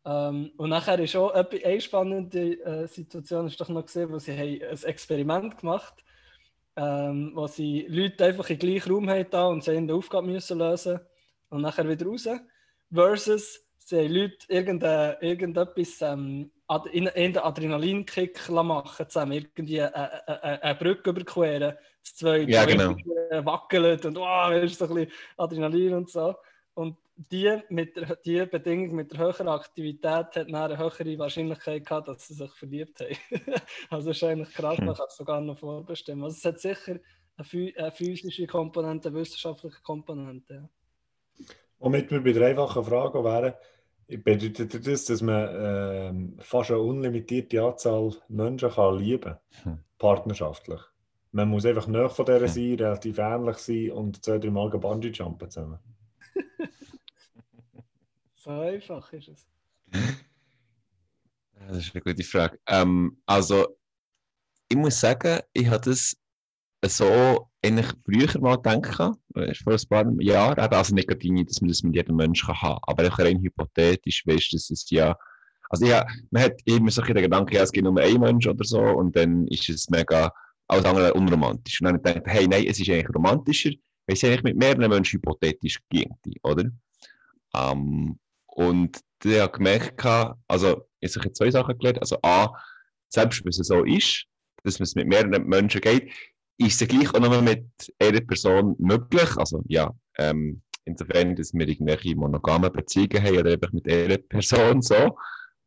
[0.05, 4.33] Ähm, und nachher ist auch eine spannende äh, Situation, ist doch noch gesehen, wo sie
[4.33, 6.03] haben ein Experiment gemacht
[6.77, 11.01] ähm, wo sie Leute einfach im gleichen Raum haben und sie eine Aufgabe müssen lösen
[11.51, 12.29] und nachher wieder raus.
[12.93, 16.51] Versus sie haben Leute irgende, irgendetwas ähm,
[16.93, 22.65] in, in den Adrenalinkick machen zusammen, irgendwie eine, eine, eine Brücke überqueren, das zwei ja,
[22.65, 22.97] genau.
[23.45, 26.35] wackeln und wow, ist so ein bisschen Adrenalin und so.
[26.75, 30.05] Und die, mit der, die Bedingung mit der höheren Aktivität
[30.35, 33.17] hat eine höhere Wahrscheinlichkeit gehabt, dass sie sich verliebt haben.
[33.91, 36.25] also ist eigentlich krass, man kann es sogar noch vorbestimmen.
[36.25, 36.99] Also es hat sicher
[37.37, 40.69] eine, eine physische Komponente, eine wissenschaftliche Komponente.
[41.79, 43.55] Womit wir bei der einfachen Frage wären,
[44.07, 49.79] bedeutet das, dass man äh, fast eine unlimitierte Anzahl Menschen kann lieben kann, hm.
[49.99, 50.81] partnerschaftlich?
[51.33, 52.49] Man muss einfach näher von dieser hm.
[52.49, 55.79] sein, relativ ähnlich sein und zwei, drei Mal Bungee-Jumpen zusammen.
[58.45, 59.47] So einfach ist es.
[61.55, 62.59] Das ist eine gute Frage.
[62.66, 63.79] Ähm, also,
[64.68, 66.16] ich muss sagen, ich habe das
[66.85, 71.68] so eigentlich früher mal gedacht, äh, vor ein paar Jahren, also nicht gerade dass man
[71.68, 75.16] das mit jedem Menschen haben kann, aber auch rein hypothetisch, weißt du, dass es ja,
[75.71, 78.64] also ja, man hat immer so den Gedanken, ja, es gibt nur einen Mensch oder
[78.64, 80.33] so und dann ist es mega,
[80.66, 81.81] alles andere unromantisch.
[81.81, 83.71] Und dann habe ich gedacht, hey, nein, es ist eigentlich romantischer,
[84.07, 86.65] weil es eigentlich mit mehreren Menschen hypothetisch ging, oder?
[87.55, 90.05] Ähm, und ich habe gemerkt,
[90.49, 92.01] also ich habe zwei Sachen gelernt.
[92.01, 92.53] Also A,
[93.09, 94.27] selbst wenn es so ist,
[94.65, 96.12] dass es mit mehreren Menschen geht,
[96.59, 97.67] ist es gleich auch noch mit
[97.99, 99.37] einer Person möglich.
[99.37, 104.83] Also ja, ähm, insofern, dass wir irgendwelche monogame Beziehungen haben oder einfach mit einer Person
[104.83, 105.17] so.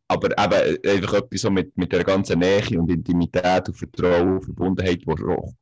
[0.08, 4.36] Aber eben äh, einfach etwas so mit, mit der ganzen Nähe und Intimität und Vertrauen
[4.36, 5.16] und Verbundenheit, die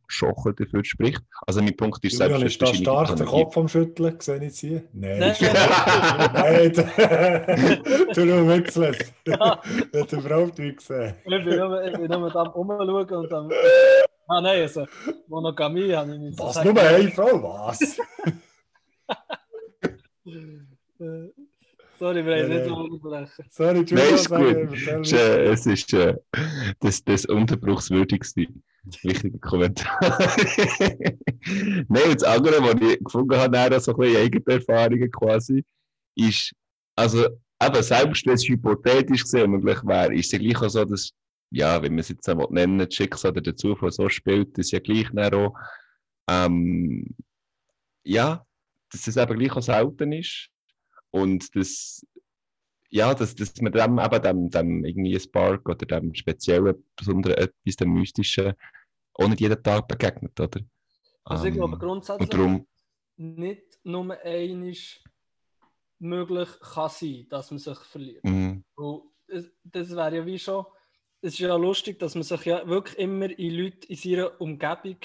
[0.08, 1.21] schon dafür spricht.
[1.47, 2.43] Also mein Punkt ist selbst...
[2.43, 4.84] Ist da stark der Kopf am Schütteln, sehe ich hier?
[4.91, 5.19] Nein.
[5.19, 6.73] Nein,
[8.13, 8.95] du nur wechseln.
[9.25, 9.62] Ja.
[9.91, 11.15] Das hat überhaupt nicht gesehen.
[11.23, 13.49] Ich bin nur, ich bin nur am Umschauen und am...
[14.27, 14.86] Ah nein, also
[15.27, 17.43] Monogamie habe ich nicht Was, nur eine Frau?
[17.43, 17.97] Was?
[22.03, 23.45] Sorry, wir haben nicht unterbrechen.
[23.49, 24.11] Sorry, Entschuldigung.
[24.11, 25.05] Nein, ist gut.
[25.05, 26.17] Ist, äh, es ist äh,
[26.81, 28.47] das, das unterbruchswürdigste.
[29.03, 29.97] Wichtiger Kommentar.
[30.27, 35.63] Nein, das andere, was ich gefunden habe, so ein bisschen eigene Erfahrungen quasi,
[36.15, 36.51] ist,
[36.97, 37.25] also
[37.61, 41.13] eben, selbst wenn es hypothetisch gesehen möglich wäre, ist es ja gleich auch so, dass,
[41.51, 44.71] ja, wenn man es jetzt einmal nennen, das Schicksal oder der Zufall so spielt, dass
[44.71, 45.55] ja gleich auch,
[46.29, 47.15] ähm,
[48.03, 48.45] ja,
[48.91, 50.49] dass es eben gleich auch selten ist
[51.13, 52.06] und das,
[52.89, 57.76] ja, dass, dass man dem, eben dem, dem irgendwie Spark oder dem speziellen, besonderen etwas,
[57.76, 58.54] dem Mystischen,
[59.13, 60.62] auch nicht jeden Tag begegnet, oder?
[61.23, 62.67] Also ich glaube ähm, grundsätzlich darum,
[63.15, 65.04] nicht nur einisch
[65.99, 68.23] möglich kann sein, dass man sich verliert.
[68.23, 68.63] Mhm.
[69.28, 70.65] Das, das wäre ja wie schon,
[71.21, 74.97] es ist ja lustig, dass man sich ja wirklich immer in Leute in seiner Umgebung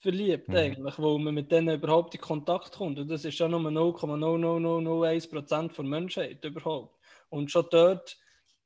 [0.00, 0.56] verliebt, mhm.
[0.56, 2.98] eigentlich, wo man mit denen überhaupt in Kontakt kommt.
[2.98, 6.98] Und das ist ja nur 0,00001% von Menschheit überhaupt.
[7.28, 8.16] Und schon dort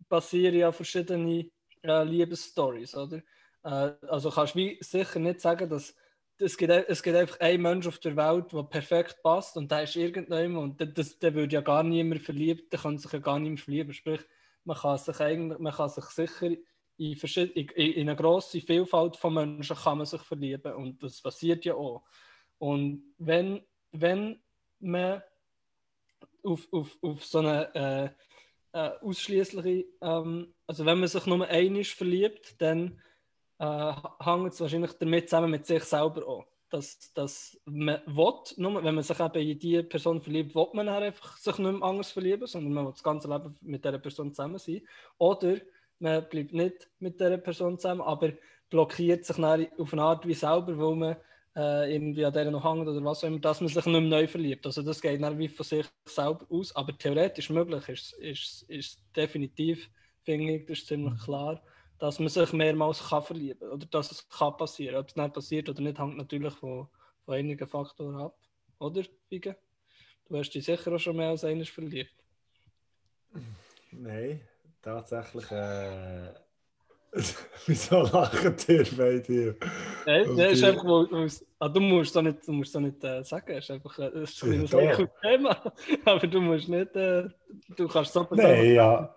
[0.08, 1.50] passieren ja verschiedene
[1.82, 3.22] äh, Liebesstories, oder?
[3.64, 5.94] Äh, also kannst du sicher nicht sagen, dass
[6.38, 9.84] es gibt, es gibt einfach einen Mensch auf der Welt, der perfekt passt und der
[9.84, 13.38] ist irgendjemand und das, der würde ja gar niemand verliebt, der kann sich ja gar
[13.38, 13.92] niemand verlieben.
[13.92, 14.20] Sprich,
[14.64, 16.50] man kann sich eigentlich, man kann sich sicher
[17.02, 21.64] in, in, in eine grosse Vielfalt von Menschen kann man sich verlieben und das passiert
[21.64, 22.02] ja auch.
[22.58, 24.40] Und wenn, wenn
[24.80, 25.22] man
[26.44, 31.94] auf, auf, auf so eine äh, äh, ausschließliche, ähm, also wenn man sich nur einig
[31.94, 33.00] verliebt, dann
[33.58, 36.46] äh, hängt es wahrscheinlich damit zusammen mit sich selber auch.
[36.70, 40.88] Dass, dass man will, nur wenn man sich eben in die Person verliebt, will man
[40.88, 44.32] einfach sich nicht mehr anders verlieben, sondern man will das ganze Leben mit dieser Person
[44.32, 44.80] zusammen sein.
[45.18, 45.58] Oder
[46.02, 48.32] man bleibt nicht mit dieser Person zusammen, aber
[48.68, 51.16] blockiert sich auf eine Art wie selber, wo man
[51.54, 54.00] äh, irgendwie an der noch hängt oder was auch immer, dass man sich nicht mehr
[54.00, 54.66] neu verliebt.
[54.66, 59.02] Also das geht dann wie von sich selber aus, aber theoretisch möglich ist, ist, ist
[59.14, 59.90] definitiv,
[60.22, 61.62] finde ich, das ist ziemlich klar,
[61.98, 64.96] dass man sich mehrmals kann verlieben oder dass es kann passieren.
[64.96, 66.88] Ob es nicht passiert oder nicht, hängt natürlich von,
[67.24, 68.36] von einigen Faktoren ab.
[68.78, 69.56] Oder, Fige?
[70.26, 72.14] Du hast dich sicher auch schon mehr als eines verliebt.
[73.92, 74.40] Nein,
[74.82, 76.32] tatsächlich äh,
[77.66, 79.54] Wieso lachen ihr bei dir?
[80.06, 81.06] Nein, das ist einfach,
[81.58, 84.24] ah, du musst es nicht, du musst nicht äh, sagen, es ist einfach äh, ein
[84.24, 85.72] kleines ja, Thema,
[86.06, 87.24] aber du musst nicht, äh,
[87.76, 89.14] du kannst so Nein, ja.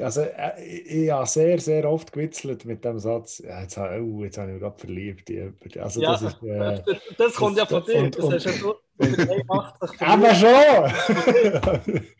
[0.00, 4.48] Also, äh, ich habe sehr, sehr oft gewitzelt mit dem Satz, jetzt, oh, jetzt habe
[4.48, 5.30] ich mich gerade verliebt.
[5.78, 8.34] Also, ja, das, ist, äh, das, das kommt das, ja von dir, und, das und,
[8.34, 8.74] hast ja du
[10.00, 12.12] Aber schon!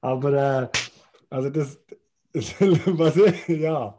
[0.00, 0.68] aber, äh,
[1.32, 1.80] also das,
[2.34, 3.94] Was ich, ja,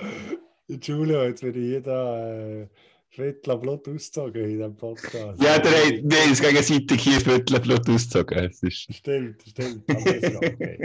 [0.68, 2.68] Entschuldigung, jetzt werde ich da äh,
[3.10, 5.42] Viertel Blut ausgezogen in diesem Podcast.
[5.42, 8.38] Ja, der hat nee, ist gegenseitig hier Viertel Blut ausgezogen.
[8.44, 8.92] Das ist...
[8.92, 9.84] Stimmt, stimmt.
[9.88, 10.80] okay.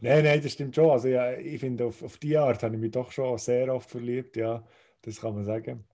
[0.00, 0.90] nein, nein, das stimmt schon.
[0.90, 3.90] Also, ja, ich finde, auf, auf die Art habe ich mich doch schon sehr oft
[3.90, 4.64] verliebt, ja,
[5.02, 5.84] das kann man sagen.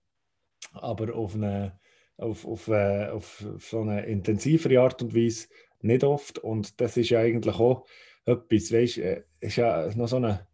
[0.73, 1.79] Aber auf eine,
[2.17, 5.47] auf, auf, äh, auf, auf so eine intensivere Art und Weise
[5.81, 6.37] nicht oft.
[6.37, 7.87] Und das ist ja eigentlich auch
[8.25, 10.47] etwas, weißt du, äh, ist ja noch so eine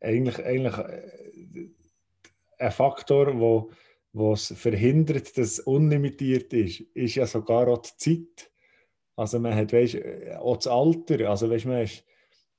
[0.00, 1.68] eigentlich, eigentlich äh,
[2.58, 3.70] ein Faktor, wo
[4.12, 8.50] was verhindert, dass es unlimitiert ist, ist ja sogar auch die Zeit.
[9.16, 9.98] Also man hat, weißt,
[10.38, 12.04] auch das Alter, also weißt, man ist,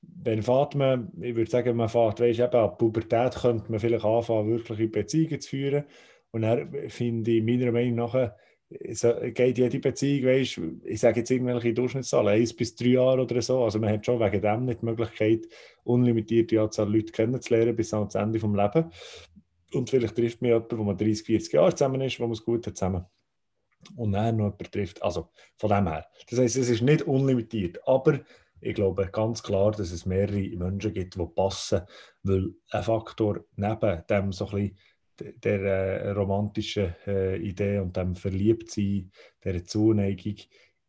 [0.00, 4.04] wenn fährt man, ich würde sagen, man fährt, weißt, eben ab Pubertät könnte man vielleicht
[4.04, 5.84] anfangen, wirkliche Beziehungen zu führen
[6.30, 8.32] und dann finde ich meiner Meinung nach
[9.34, 13.64] geht jede Beziehung, weißt, ich sage jetzt irgendwelche Durchschnittszahlen, eins bis drei Jahre oder so.
[13.64, 15.46] Also man hat schon wegen dem nicht die Möglichkeit,
[15.84, 18.94] unlimitierte Anzahl Leute kennenzulernen bis ans Ende des Lebens.
[19.72, 22.44] Und vielleicht trifft man jemanden, wo man 30, 40 Jahre zusammen ist, wo man es
[22.44, 23.04] gut hat zusammen.
[23.96, 25.02] Und dann noch jemanden trifft.
[25.02, 26.06] Also von dem her.
[26.28, 27.80] Das heißt, es ist nicht unlimitiert.
[27.86, 28.20] Aber
[28.60, 31.82] ich glaube ganz klar, dass es mehrere Menschen gibt, die passen,
[32.22, 34.78] weil ein Faktor neben dem so ein bisschen
[35.20, 39.10] der äh, romantischen äh, Idee und dem Verliebtsein,
[39.44, 40.36] der Zuneigung,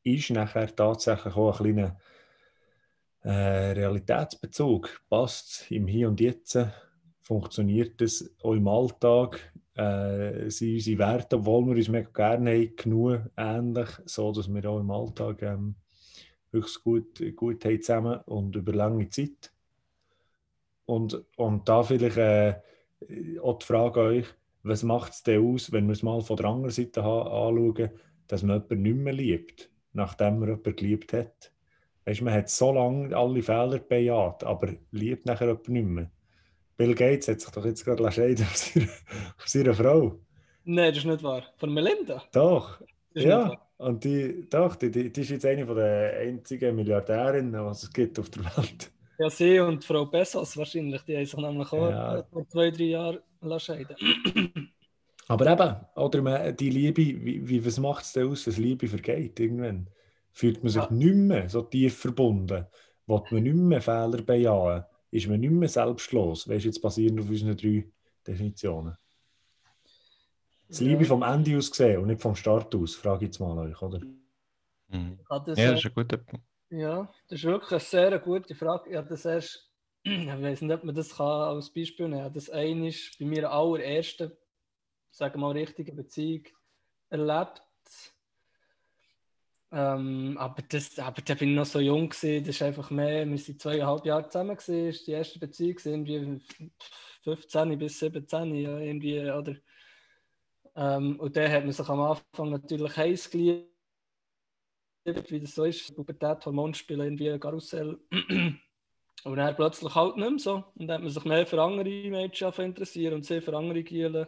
[0.03, 1.97] ist nachher tatsächlich auch ein kleiner
[3.23, 5.01] äh, Realitätsbezug.
[5.09, 6.57] Passt im Hier und Jetzt?
[7.21, 9.53] Funktioniert es auch im Alltag?
[9.75, 14.69] Äh, sind unsere Werte, obwohl wir uns mega gerne haben, genug ähnlich, so dass wir
[14.69, 15.75] auch im Alltag ähm,
[16.51, 19.51] höchst gut, gut haben zusammen und über lange Zeit?
[20.85, 22.55] Und, und da vielleicht äh,
[23.41, 24.27] auch die Frage an euch,
[24.63, 27.89] was macht es denn aus, wenn wir es mal von der anderen Seite anschauen,
[28.27, 31.51] dass man jemanden nicht mehr liebt, nachdem man jemanden geliebt hat?
[32.05, 36.11] Weißt, man hat so lange alle Fehler bejaht, aber liebt nachher jemanden nicht mehr.
[36.75, 38.87] Bill Gates hat sich doch jetzt gerade scheiden auf seine,
[39.37, 40.19] auf seine Frau.
[40.65, 41.43] Nein, das ist nicht wahr.
[41.57, 42.23] Von Melinda?
[42.31, 42.81] Doch.
[43.13, 47.91] Ja, und die, doch, die, die, die, ist jetzt eine der einzigen Milliardärinnen, die es
[47.91, 48.91] gibt auf der Welt.
[49.19, 52.23] Ja, sie und Frau Bessas wahrscheinlich, die haben sich nämlich auch ja.
[52.31, 53.19] vor zwei, drei Jahren
[53.59, 53.95] scheiden
[55.27, 59.39] Aber eben, oder die Liebe, wie, wie, was macht es denn aus, dass Liebe vergeht
[59.39, 59.89] irgendwann?
[60.31, 60.91] Fühlt man sich ja.
[60.91, 62.65] nicht mehr so tief verbunden?
[63.07, 64.83] Will man nicht mehr Fehler bejahen?
[65.11, 66.47] Ist man nicht mehr selbstlos?
[66.47, 67.87] Weißt du, jetzt basierend auf unseren drei
[68.25, 68.97] Definitionen.
[70.67, 70.87] Das ja.
[70.87, 73.81] Liebe vom Ende aus gesehen und nicht vom Start aus, frage ich jetzt mal euch,
[73.81, 73.99] oder?
[74.89, 75.19] Mhm.
[75.29, 76.45] Ja, das ist ein guter Punkt.
[76.75, 78.89] Ja, das ist wirklich eine sehr gute Frage.
[78.89, 79.71] Ich habe das erst,
[80.03, 82.33] ich weiß nicht, ob man das kann als Beispiel nehmen kann.
[82.33, 84.31] Das eine ist bei mir allerersten,
[85.11, 86.45] sagen wir mal, richtige Beziehung
[87.11, 87.61] erlebt.
[89.71, 93.27] Ähm, aber, das, aber da bin ich noch so jung gewesen, das ist einfach mehr,
[93.29, 96.41] wir sind zweieinhalb Jahre zusammen gewesen, das ist die erste Beziehung irgendwie
[97.23, 99.55] 15 bis 17, ja, irgendwie, oder?
[100.75, 103.72] Ähm, und dann hat man sich am Anfang natürlich heiß geliebt
[105.05, 107.99] wie das so ist, Pubertät, Hormone spielen irgendwie ein Karussell.
[109.23, 110.63] Und dann plötzlich halt nicht mehr so.
[110.75, 114.27] Und dann hat man sich mehr für andere Mädchen interessiert und sehr für andere Gielen.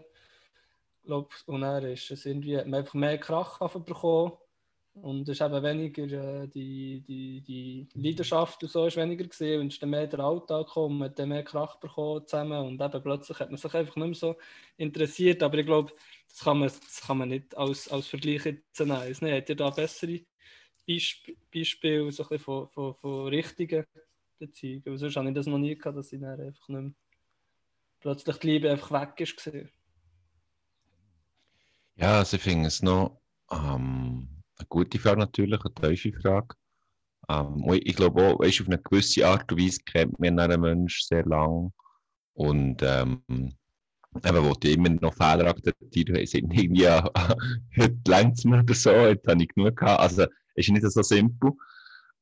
[1.06, 4.34] und dann ist es irgendwie, hat man einfach mehr Krach bekommen
[5.02, 6.04] und es ist eben weniger,
[6.44, 10.08] äh, die, die, die Leidenschaft und so ist weniger gesehen und es ist dann mehr
[10.08, 13.58] der Alltag gekommen, man hat dann mehr Krach bekommen zusammen und eben plötzlich hat man
[13.58, 14.36] sich einfach nicht mehr so
[14.78, 15.92] interessiert, aber ich glaube,
[16.30, 19.02] das kann man, das kann man nicht als, als Vergleich jetzt nehmen.
[19.10, 20.22] Es hat ja da bessere
[20.88, 23.86] Beisp Beispiele so ein von, von, von richtigen
[24.40, 26.92] Beziehungen, weil sonst habe ich das noch nie gehabt, dass ich dann einfach nicht mehr
[28.00, 29.52] plötzlich die Liebe einfach weg ist.
[31.96, 33.20] Ja, also ich finde es noch
[33.52, 34.28] ähm,
[34.58, 36.56] eine gute Frage natürlich, eine tiefe Frage.
[37.30, 41.08] Ähm, ich glaube auch, weißt, auf eine gewisse Art und Weise kennt man einen Menschen
[41.08, 41.72] sehr lang
[42.34, 43.24] und ähm,
[44.24, 46.88] eben, die immer noch Fehler akzeptieren, sind irgendwie,
[47.78, 50.00] heute längt es mir oder so, heute habe ich genug gehabt.
[50.00, 51.52] Also, ist nicht so simpel.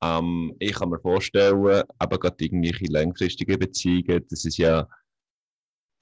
[0.04, 4.88] Ähm, ich kann mir vorstellen, aber gerade irgendwelche längfristigen Beziehungen, das ist ja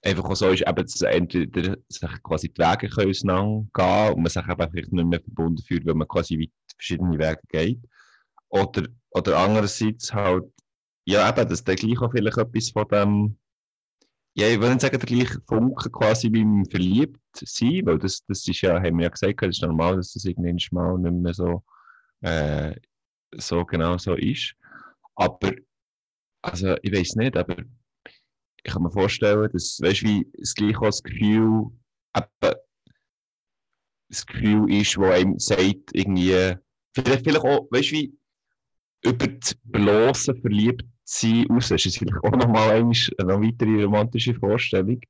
[0.03, 4.29] einfach auch so ist, eben, dass entweder sich quasi die Wege können auseinandergehen und man
[4.29, 7.79] sich eben nicht mehr verbunden fühlt, weil man quasi weit verschiedene Wege geht.
[8.49, 10.45] Oder, oder andererseits halt,
[11.05, 13.37] ja eben, dass der gleich auch vielleicht etwas von dem,
[14.33, 18.47] ja, ich will nicht sagen, der gleiche Funken quasi beim verliebt sein, weil das, das
[18.47, 21.33] ist ja, haben wir ja gesagt, das ist normal, dass das irgendwann mal nicht mehr
[21.33, 21.63] so,
[22.21, 22.75] äh,
[23.35, 24.55] so genau so ist.
[25.15, 25.51] Aber,
[26.41, 27.57] also, ich weiß nicht, aber
[28.63, 31.71] ich kann mir vorstellen, dass, weißt du, wie das gleiche das Gefühl,
[32.15, 32.55] eben,
[34.09, 36.55] das Gefühl ist, wo einem sagt, irgendwie,
[36.93, 38.13] vielleicht, vielleicht auch, weißt wie
[39.03, 45.01] über das bloße Verliebtsein raus, ist vielleicht auch nochmal eine, eine weitere romantische Vorstellung.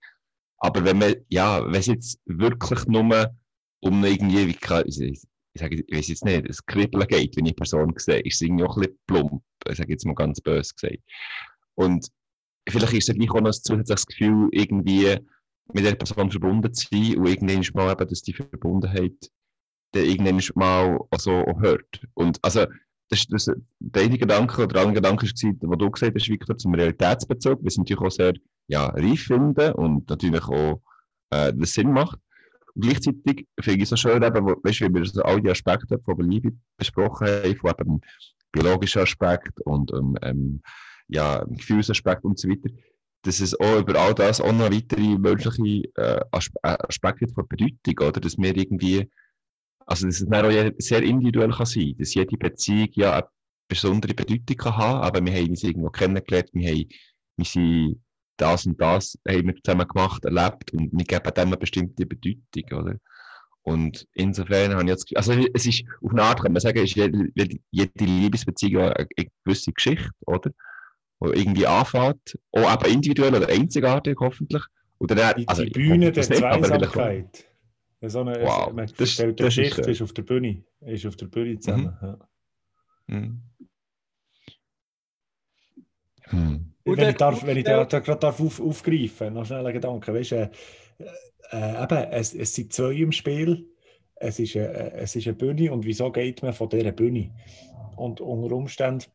[0.58, 3.36] Aber wenn man, ja, wenn es jetzt wirklich nur
[3.82, 4.86] um irgendwie, wie kann,
[5.54, 8.36] ich sage, ich weiß jetzt nicht, ein Kribbeln geht, wenn ich eine Person sehe, ist
[8.36, 11.04] es irgendwie auch ein bisschen plump, ich sage jetzt mal ganz böse gesagt.
[11.76, 12.08] Und
[12.70, 15.18] vielleicht ist es gleich auch noch ein zusätzliches Gefühl, irgendwie
[15.74, 19.32] mit der Person verbunden zu sein und irgendwann mal eben, dass die Verbundenheit
[19.94, 22.02] dann irgendwann mal so hört.
[22.14, 22.66] Und also,
[23.10, 26.58] das, das, der eine Gedanke oder der andere Gedanke war, den du gesagt hast, Victor,
[26.58, 28.34] zum Realitätsbezug, was natürlich auch sehr
[28.68, 30.82] ja, reif finden und natürlich auch
[31.32, 32.20] äh, das Sinn macht.
[32.74, 36.00] Und gleichzeitig finde ich es so schön, eben, weißt, wie wir so all die Aspekte
[36.00, 38.02] von Liebe besprochen haben, von eben
[38.52, 39.92] biologischen Aspekt und
[40.22, 40.62] ähm,
[41.08, 42.70] ja, Gefühlsaspekt und so weiter,
[43.24, 48.08] dass es auch über all das auch noch weitere menschliche äh, äh Aspekte von Bedeutung,
[48.08, 48.20] oder?
[48.20, 49.10] Dass wir irgendwie,
[49.86, 53.28] also dass es auch sehr individuell kann sein, dass jede Beziehung ja eine
[53.68, 56.90] besondere Bedeutung kann haben, aber wir haben uns irgendwo kennengelernt, wir haben,
[57.38, 58.02] wir sind
[58.42, 62.80] das und das haben wir zusammen gemacht, erlebt und wir geben dem eine bestimmte Bedeutung,
[62.80, 62.96] oder?
[63.64, 66.96] Und insofern habe ich jetzt, also es ist, auf eine Art kann man sagen, ist
[66.96, 67.30] jede,
[67.70, 70.52] jede Liebesbeziehung eine, eine gewisse Geschichte, oder?
[71.24, 74.64] die irgendwie anfängt, auch aber individuell oder einzigartig hoffentlich.
[74.98, 77.48] Oder dann, die, also, die Bühne der Zweisamkeit.
[78.02, 81.16] So eine, wow, man das, stellt die Geschichte, ist, ist, auf der Bühne, ist auf
[81.16, 81.96] der Bühne zusammen.
[82.02, 82.08] Mhm.
[82.08, 82.20] Ja.
[83.08, 83.42] Mhm.
[86.24, 86.71] Hm.
[86.84, 90.16] Wenn, ich darf, wenn ich da, da gerade darf auf, aufgreifen noch schnell einen Gedanken.
[90.16, 90.50] Weißt, äh,
[91.52, 93.68] äh, eben, es, es sind zwei im Spiel,
[94.16, 97.32] es ist, äh, es ist eine Bühne und wieso geht man von dieser Bühne?
[97.96, 99.06] Und unter Umständen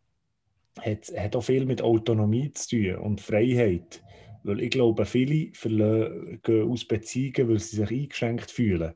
[0.80, 4.02] hat, hat auch viel mit Autonomie zu tun und Freiheit.
[4.42, 8.94] Weil ich glaube, viele gehen aus Beziehungen, weil sie sich eingeschränkt fühlen.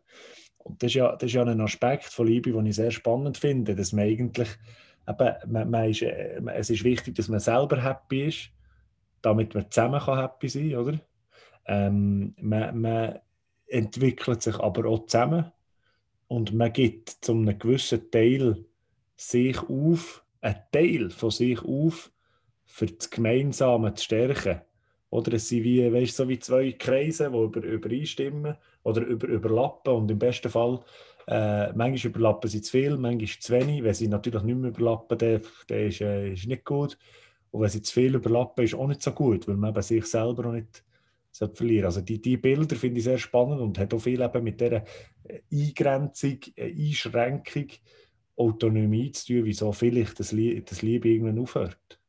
[0.58, 3.38] Und das ist ja, das ist ja ein Aspekt von Liebe, den ich sehr spannend
[3.38, 4.48] finde, dass man eigentlich,
[5.08, 8.50] eben, man, man ist, äh, es ist wichtig, dass man selber happy ist,
[9.22, 10.98] damit man zusammen kann happy sein kann, oder?
[11.66, 13.18] Ähm, man, man
[13.66, 15.52] entwickelt sich aber auch zusammen
[16.28, 18.64] und man gibt zu einem gewissen Teil
[19.16, 22.10] sich auf, einen Teil von sich auf,
[22.64, 24.60] für das Gemeinsame zu stärken.
[25.10, 29.92] Oder es sind wie, weißt, so wie zwei Kreise, die über, übereinstimmen oder über, überlappen.
[29.92, 30.80] Und im besten Fall,
[31.26, 33.82] äh, manchmal überlappen sie zu viel, manchmal zu wenig.
[33.82, 36.96] Wenn sie natürlich nicht mehr überlappen, dann, ist, äh, ist nicht gut.
[37.50, 40.04] Und wenn sie zu viel überlappen, ist auch nicht so gut, weil man eben sich
[40.06, 40.84] selber auch nicht
[41.32, 44.60] verlieren Also die, die Bilder finde ich sehr spannend und hat auch viel eben mit
[44.60, 44.84] dieser
[45.24, 47.68] äh, Eingrenzung, äh, Einschränkung
[48.36, 52.00] Autonomie zu tun, wieso vielleicht das, Lie das Liebe irgendwann aufhört.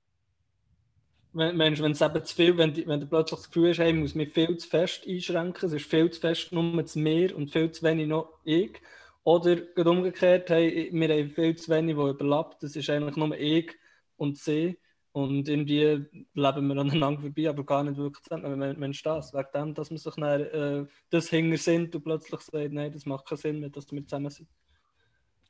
[1.34, 3.98] Wenn, wenn es eben zu viel, wenn, wenn du plötzlich das Gefühl hast, hey, ich
[3.98, 7.52] muss mich viel zu fest einschränken, es ist viel zu fest nur zu mir und
[7.52, 8.82] viel zu wenig noch ich.
[9.24, 13.72] Oder umgekehrt, hey, wir haben viel zu wenig, die überlappt, das ist eigentlich nur ich
[14.18, 14.78] und sie.
[15.14, 18.59] Und irgendwie leben wir aneinander vorbei, aber gar nicht wirklich zusammen.
[18.59, 22.39] Wenn, wenn das, wegen dem, dass man sich dann, äh, das hinger sind und plötzlich
[22.39, 24.47] sagt, nein, das macht keinen Sinn mehr, dass wir zusammen sind.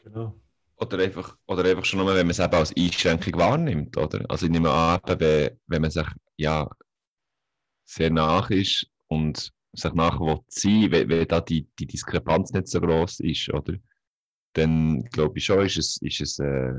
[0.03, 0.35] Genau.
[0.77, 4.25] Oder einfach, oder einfach schon nur, wenn man es eben als Einschränkung wahrnimmt, oder?
[4.29, 6.07] Also ich nehme an, wenn, wenn man sich
[6.37, 6.67] ja
[7.85, 12.81] sehr nach ist und sich nachher sein wenn, wenn da die, die Diskrepanz nicht so
[12.81, 13.75] groß ist, oder?
[14.53, 16.73] Dann glaube ich schon, ist es, ist es äh,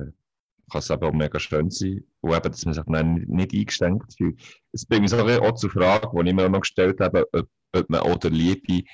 [0.73, 2.05] kann es eben auch mega schön sein.
[2.20, 4.41] Und eben, dass man sich dann nicht eingeschränkt fühlt.
[4.73, 7.91] Es bringt mich auch zur Frage, die ich mir auch noch gestellt habe, ob, ob
[7.91, 8.85] man oder Liebe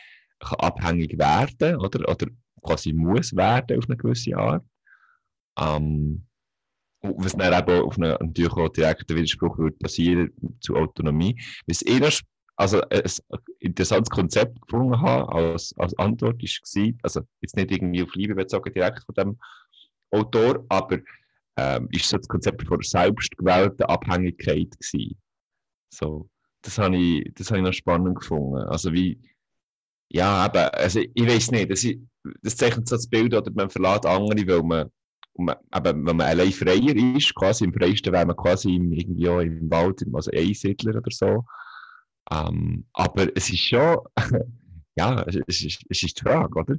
[0.40, 2.26] kann abhängig werden oder, oder
[2.62, 4.64] quasi muss werden auf eine gewisse Art.
[5.58, 6.24] Ähm,
[7.00, 11.40] was dann eben auf eine, natürlich auch direkter Widerspruch würde passieren zu Autonomie.
[11.66, 12.12] Was ich noch,
[12.56, 13.02] also ein
[13.60, 18.72] interessantes Konzept gefunden habe als, als Antwort gewesen, also jetzt nicht irgendwie auf Liebe bezogen
[18.72, 19.38] direkt von dem
[20.10, 20.98] Autor, aber
[21.58, 25.20] ähm, ist so das Konzept von der selbstgewählten Abhängigkeit gewesen.
[25.92, 26.28] So,
[26.62, 28.62] das habe ich, das habe ich noch spannend gefunden.
[28.68, 29.20] Also wie,
[30.08, 31.98] ja, eben, also ich weiß nicht, das, ist,
[32.42, 34.90] das zeichnet so das Bild, oder man verlässt andere, weil man,
[35.36, 39.28] man, eben, wenn man allein freier ist, quasi im freiesten wäre man quasi im, irgendwie
[39.28, 41.44] auch im Wald, also Einsiedler oder so.
[42.30, 43.98] Ähm, aber es ist schon,
[44.96, 46.76] ja, es ist, es ist die Frage, oder?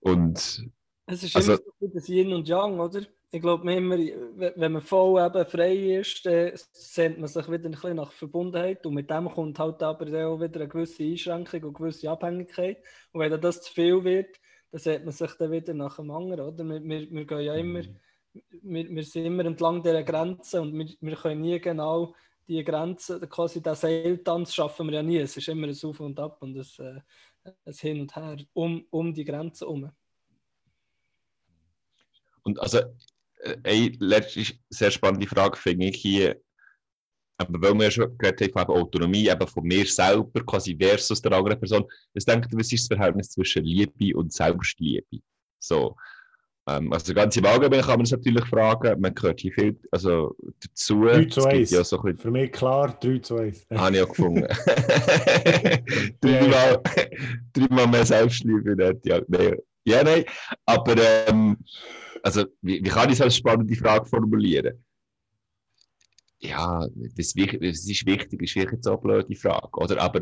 [0.00, 0.70] Und,
[1.06, 3.02] es ist also, immer so das Yin und Yang, oder?
[3.30, 7.72] Ich glaube immer, wenn man voll eben frei ist, dann sehnt man sich wieder ein
[7.72, 11.68] bisschen nach Verbundenheit und mit dem kommt halt aber auch wieder eine gewisse Einschränkung und
[11.68, 12.78] eine gewisse Abhängigkeit.
[13.12, 14.36] Und wenn das zu viel wird,
[14.70, 16.64] dann sehnt man sich dann wieder nach dem anderen, oder?
[16.64, 17.82] Wir, wir, wir gehen ja immer,
[18.32, 22.14] wir, wir sind immer entlang dieser Grenze und wir, wir können nie genau
[22.48, 25.18] die Grenze, quasi den Seiltanz schaffen wir ja nie.
[25.18, 27.02] Es ist immer ein Auf und Ab und ein,
[27.44, 29.90] äh, ein Hin und Her um, um die Grenze herum.
[32.44, 32.78] Und also
[33.64, 36.40] eine letzte sehr spannende Frage finde ich hier,
[37.38, 41.32] aber weil wir ja schon gehört haben, Autonomie eben von mir selber quasi versus der
[41.32, 41.84] anderen Person.
[42.14, 45.20] Was denkt ihr, was ist das Verhältnis zwischen Liebe und Selbstliebe?
[45.58, 45.96] So.
[46.68, 50.34] Ähm, also ganz im Allgemeinen kann man es natürlich fragen, man gehört hier viel also,
[50.60, 51.04] dazu.
[51.04, 51.70] 3 zu 1.
[51.70, 53.66] Ja so Für mich klar 3 zu 1.
[53.74, 54.46] Habe ich auch gefunden.
[56.20, 56.82] dreimal,
[57.52, 59.06] dreimal mehr Selbstliebe nicht.
[59.06, 59.56] Ja, nein.
[59.84, 60.24] Ja, nein.
[60.64, 60.96] Aber
[61.28, 61.56] ähm,
[62.26, 64.84] also, wie, wie kann ich so eine spannende Frage formulieren?
[66.40, 67.36] Ja, das, das ist
[68.04, 70.00] wichtig, ist wirklich so eine blöde Frage, oder?
[70.02, 70.20] Aber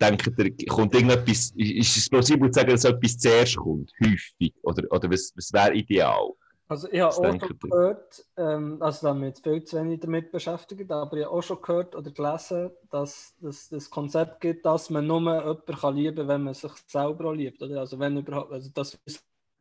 [0.00, 4.54] denkt ihr, kommt irgendetwas, ist es plausibel zu sagen, dass etwas zuerst kommt, häufig?
[4.62, 6.30] Oder, oder was, was wäre ideal?
[6.68, 10.90] Also ich habe auch schon gehört, ähm, also da jetzt viel zu wenig damit beschäftigt,
[10.90, 15.06] aber ich habe auch schon gehört oder gelesen, dass es das Konzept gibt, dass man
[15.06, 17.60] nur jemanden kann lieben kann, wenn man sich selber auch liebt.
[17.60, 17.80] Oder?
[17.80, 18.98] Also wenn überhaupt, also das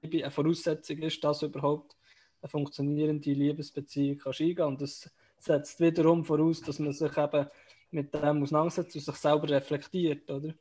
[0.04, 1.96] eine Voraussetzung ist, dass überhaupt
[2.42, 7.48] eine funktionierende Liebesbeziehung kann eingehen Und das setzt wiederum voraus, dass man sich eben
[7.92, 10.54] mit dem auseinandersetzt und sich selber reflektiert, oder?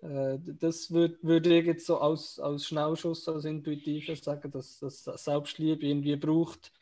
[0.00, 5.04] Äh, das würde würd ich jetzt so als, als Schnellschuss, als Intuitives sagen, dass das
[5.04, 6.72] Selbstliebe irgendwie braucht,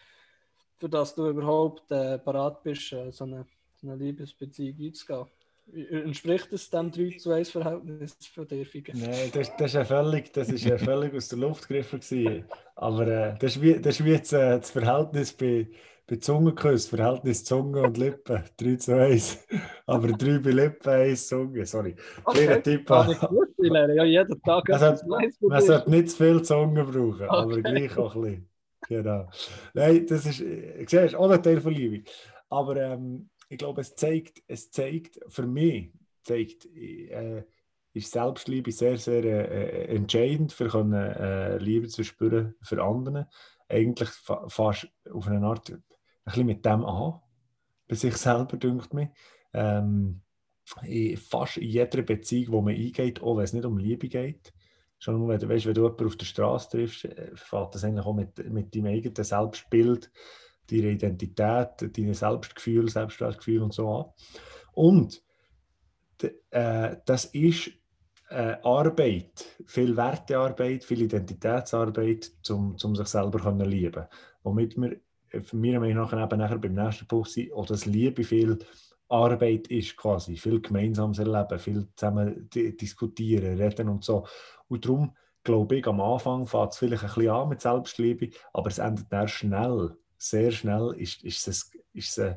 [0.79, 3.47] für dass du überhaupt äh, parat bist, äh, so, eine,
[3.81, 5.27] so eine Liebesbeziehung einzugehen.
[5.73, 9.01] Entspricht es dem 3 zu 1 Verhältnis von dir, Figen?
[9.01, 12.45] Nein, das, das, ist ja völlig, das ist ja völlig aus der Luft gegriffen.
[12.77, 15.69] Aber äh, das, ist wie, das ist wie jetzt, äh, das Verhältnis bei,
[16.07, 19.45] bei Zungenkuss, Verhältnis Zunge und Lippen, 3 zu 1.
[19.87, 21.97] Aber 3 bei Lippen, 1 Zunge, sorry.
[22.25, 22.45] Okay.
[22.45, 22.87] Kleiner Tipp.
[22.87, 24.71] Kann ich gut ja, jeden Tag.
[24.71, 25.07] Also,
[25.41, 27.27] man sollte nicht zu viel Zunge brauchen, okay.
[27.29, 28.49] aber gleich auch ein bisschen.
[28.89, 29.29] Genau.
[29.75, 32.09] Nein, das ist, ich sehe, ist auch ein Teil von Liebe.
[32.49, 35.93] Aber ähm, ich glaube, es zeigt, es zeigt für mich,
[36.23, 37.45] zeigt, äh,
[37.93, 43.29] ist Selbstliebe sehr, sehr äh, entscheidend für können, äh, Liebe zu spüren für andere.
[43.69, 45.83] Eigentlich fa fast auf eine Art ein
[46.25, 47.21] bisschen mit dem an,
[47.89, 49.09] bei sich selber, dünkt mich.
[49.53, 50.23] Ähm,
[50.83, 54.53] in fast in jeder Beziehung, wo man eingeht, auch wenn es nicht um Liebe geht.
[54.99, 58.05] Schon nur, wenn, weißt, wenn du jemanden auf der Straße triffst, äh, fängt das eigentlich
[58.05, 60.11] auch mit, mit deinem eigenen Selbstbild
[60.71, 64.05] deine Identität, dein Selbstgefühl, Selbstwertgefühl und so an.
[64.73, 65.23] Und
[66.51, 67.71] äh, das ist
[68.31, 74.05] äh, Arbeit, viel Wertearbeit, viel Identitätsarbeit, um zum sich selber zu lieben.
[74.43, 75.01] Womit wir
[75.31, 78.59] äh, meiner Meinung nach eben nachher beim nächsten Punkt sind, oder das Liebe viel
[79.09, 84.27] Arbeit ist quasi, viel gemeinsames Erleben, viel zusammen diskutieren, reden und so.
[84.69, 85.15] Und darum
[85.45, 89.07] glaube ich, am Anfang fängt es vielleicht ein bisschen an mit Selbstliebe, aber es endet
[89.13, 92.37] dann schnell sehr schnell ist, ist es, ist es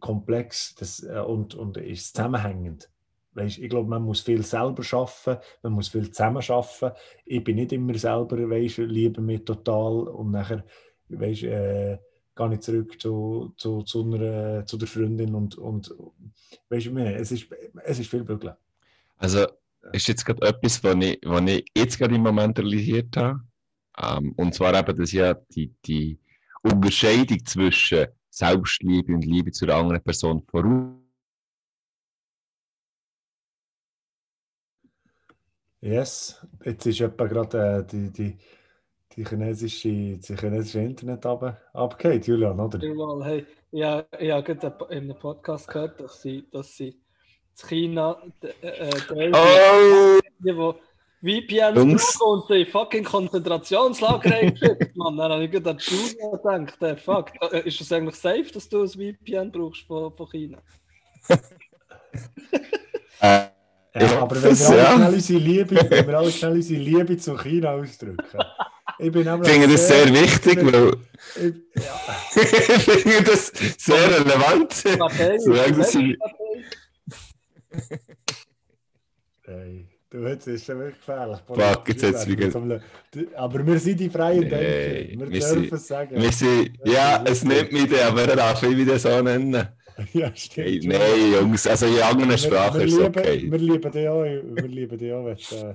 [0.00, 2.90] komplex das, äh, und, und ist zusammenhängend.
[3.34, 6.90] Weißt, ich glaube, man muss viel selber schaffen, man muss viel zusammen schaffen.
[7.24, 10.64] Ich bin nicht immer selber, weißt, liebe mich total und nachher,
[11.08, 11.98] weißt, äh,
[12.34, 15.94] gehe ich zurück zu, zu, zu, einer, zu der Freundin und, und
[16.68, 17.46] weißt es ist,
[17.84, 18.52] es ist viel möglich.
[19.16, 19.46] Also
[19.92, 23.40] ist jetzt gerade etwas, was ich, was ich jetzt gerade im Moment realisiert habe.
[24.00, 26.18] Ähm, und zwar eben, dass ja die, die
[26.72, 30.98] Unterscheidung zwischen Selbstliebe und Liebe zu einer anderen Person voraus
[35.80, 38.36] Yes, jetzt ist etwa gerade äh, die, die,
[39.12, 42.94] die chinesische, die chinesische Internet ab, abgeht, Julian, oder?
[42.94, 47.00] Mal, hey, ja, ich habe gerade in einem Podcast gehört, dass sie, dass sie in
[47.54, 50.18] China äh, äh, Oh!
[50.20, 50.56] die, die
[51.20, 52.20] VPNs Jungs.
[52.20, 55.16] und sie fucking Konzentrationslager eingeschickt, Mann.
[55.16, 58.50] Dann habe ich gerade an die Schule gedacht, äh, fuck, äh, ist es eigentlich safe,
[58.52, 60.58] dass du ein VPN brauchst von, von China?
[63.20, 63.48] Äh,
[63.94, 64.96] Ja, Ja, aber wenn wir, alle ja.
[64.96, 68.38] schnell unsere Liebe, wenn wir alle schnell unsere Liebe zu China ausdrücken.
[68.98, 70.92] Ich bin ich finde das sehr wichtig, weil
[71.36, 71.54] Ich,
[72.86, 74.72] ich finde das sehr relevant.
[75.40, 76.18] Solange sie-.
[79.44, 81.38] Hey, du, jetzt ist schon wirklich gefährlich.
[81.46, 82.62] Fuck, jetzt hat's wieder- so
[83.36, 85.26] Aber wir sind die freien Nee, Denker.
[85.26, 86.20] Wir wir dürfen es sagen.
[86.20, 89.52] Wir sind, ja, es nimmt mich den, aber er darf mich wieder so nennen.
[90.12, 90.66] ja, stimmt.
[90.66, 93.50] Hey, nein, Jungs, also in anderen Wir- Sprachen wir ist es okay.
[93.50, 95.74] Wir lieben dich auch, wir lieben dich auch, wenn du, äh,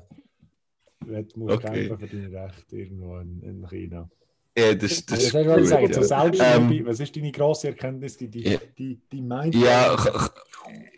[1.06, 1.88] wenn du musst Okay.
[1.90, 4.10] kämpfen für deine Rechte irgendwo in, in China.
[4.58, 6.04] Ja, das, das Was ist gut, sagen, ja.
[6.04, 9.56] Selbstliebe, Ähm, was ist deine grosse Erkenntnis, die, die, die, die meint?
[9.56, 9.96] Ja,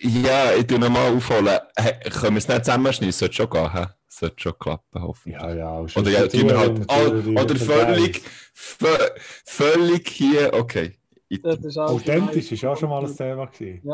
[0.01, 1.59] ja, ich tue nochmal aufholen.
[1.75, 3.11] Hey, können wir es nicht zusammenschneiden?
[3.13, 3.85] Sollte schon gehen, hä?
[4.07, 5.41] Sollte schon klappen, hoffentlich.
[5.41, 5.71] ja, ja.
[5.79, 8.21] und Oder ja, tun wir halt, all, oder völlig,
[8.55, 9.11] vö-
[9.45, 10.97] völlig hier, okay.
[11.41, 13.91] Das ist Authentisch ist auch schon mal ein Thema gewesen.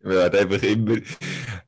[0.00, 0.96] wir werden einfach immer,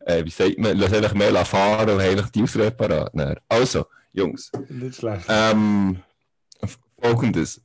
[0.07, 3.14] äh, wie sagt man, lass einfach mehr fahren und eigentlich die Ausrede parat.
[3.14, 3.37] nehmen.
[3.49, 5.24] Also, Jungs, Nicht schlecht.
[5.29, 6.01] ähm,
[7.01, 7.61] folgendes.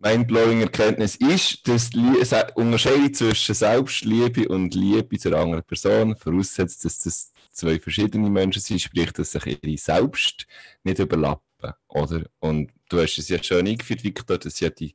[0.00, 2.12] Mindblowing Erkenntnis ist, dass die
[2.54, 8.80] Unterscheidung zwischen Selbstliebe und Liebe zur anderen Person voraussetzt, dass das zwei verschiedene Menschen sind,
[8.80, 10.46] sprich, dass sich ihre Selbst
[10.84, 11.72] nicht überlappen.
[11.88, 12.26] Oder?
[12.38, 14.94] Und du hast es ja schön eingeführt, Victor, dass, ja die,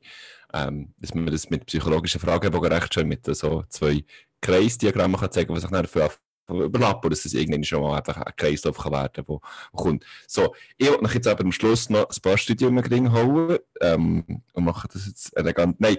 [0.54, 4.04] ähm, dass man das mit psychologischen Fragebogen recht schön mit so zwei
[4.40, 6.10] Kreisdiagrammen kann zeigen, was sich dann für
[6.48, 9.40] überlappen, dass es irgendwann schon mal einfach ein Kreislauf kann werden kann, wo
[9.72, 10.04] kommt.
[10.26, 14.42] So, ich wollte euch jetzt aber am Schluss noch ein paar Studien drin holen ähm,
[14.52, 15.80] und mache das jetzt elegant.
[15.80, 15.96] Nein,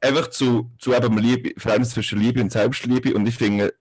[0.00, 3.74] einfach zu, zu eben Liebe, Verhältnis zwischen Liebe und Selbstliebe und ich finde,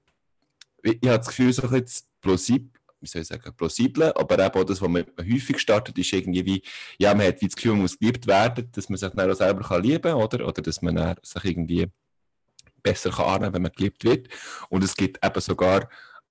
[0.84, 4.40] ich, ich habe das Gefühl, so ein bisschen plausibel, wie soll ich sagen, plausibel, aber
[4.46, 6.62] eben auch das, was man häufig startet, ist irgendwie wie,
[7.00, 9.36] ja, man hat wie das Gefühl, man muss geliebt werden, dass man sich dann auch
[9.36, 10.48] selber lieben kann, oder?
[10.48, 11.88] Oder dass man sich irgendwie
[12.84, 14.28] besser kann annehmen, wenn man geliebt wird.
[14.70, 15.90] Und es gibt eben sogar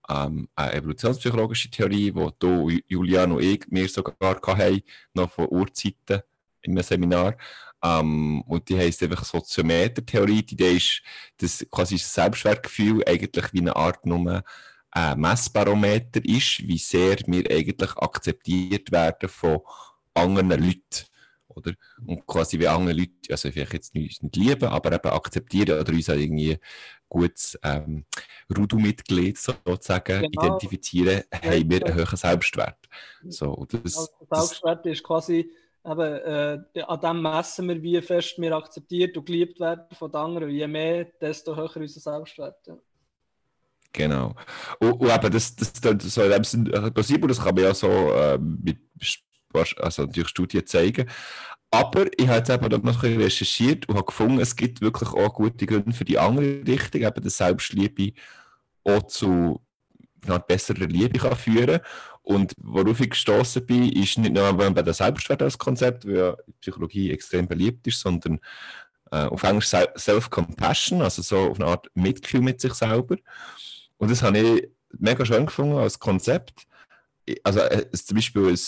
[0.08, 4.82] ähm, eine evolutionspsychologische Theorie, die du, Julian und ich, mir sogar hatten,
[5.14, 6.22] noch von Urzeiten
[6.62, 7.36] in einem Seminar.
[7.82, 10.42] Ähm, und die heisst einfach Soziometer-Theorie.
[10.42, 11.02] Die Idee ist,
[11.38, 14.42] dass quasi das Selbstwertgefühl eigentlich wie eine Art nur
[14.92, 19.60] ein Messbarometer ist, wie sehr wir eigentlich akzeptiert werden von
[20.14, 21.06] anderen Leuten.
[21.60, 21.74] Oder?
[22.06, 25.92] Und quasi wie andere Leute, also vielleicht jetzt nicht, nicht lieben, aber eben akzeptieren oder
[25.92, 26.58] uns auch irgendwie
[27.08, 28.04] gutes ähm,
[28.56, 30.28] Rudu-Mitglied sozusagen Genau.
[30.30, 32.78] identifizieren, haben wir einen höheren Selbstwert.
[33.28, 35.50] So, und das, der das, Selbstwert ist quasi,
[35.84, 40.20] eben, äh, an dem messen wir, wie fest wir akzeptiert und geliebt werden von den
[40.20, 40.50] anderen.
[40.50, 42.66] Je mehr, desto höher unser Selbstwert.
[42.66, 42.76] Ja.
[43.92, 44.34] Genau.
[44.78, 47.74] Und, und eben, das, das, das so in dem Sinn äh, das kann man ja
[47.74, 48.78] so äh, mit
[49.78, 51.08] also durch Studien zeigen.
[51.70, 55.34] Aber ich habe jetzt eben noch ein recherchiert und habe gefunden, es gibt wirklich auch
[55.34, 58.12] gute Gründe für die andere Richtung, eben dass Selbstliebe
[58.84, 59.60] auch zu
[60.26, 61.80] einer besserer Liebe kann führen
[62.22, 66.36] Und worauf ich gestoßen bin, ist nicht nur bei der Selbstwert als Konzept, weil ja
[66.60, 68.38] Psychologie extrem beliebt ist, sondern
[69.10, 73.16] äh, auf Englisch Se- Self-Compassion, also so auf eine Art Mitgefühl mit sich selber.
[73.96, 76.66] Und das habe ich mega schön gefunden als Konzept.
[77.42, 78.58] Also äh, zum Beispiel ein,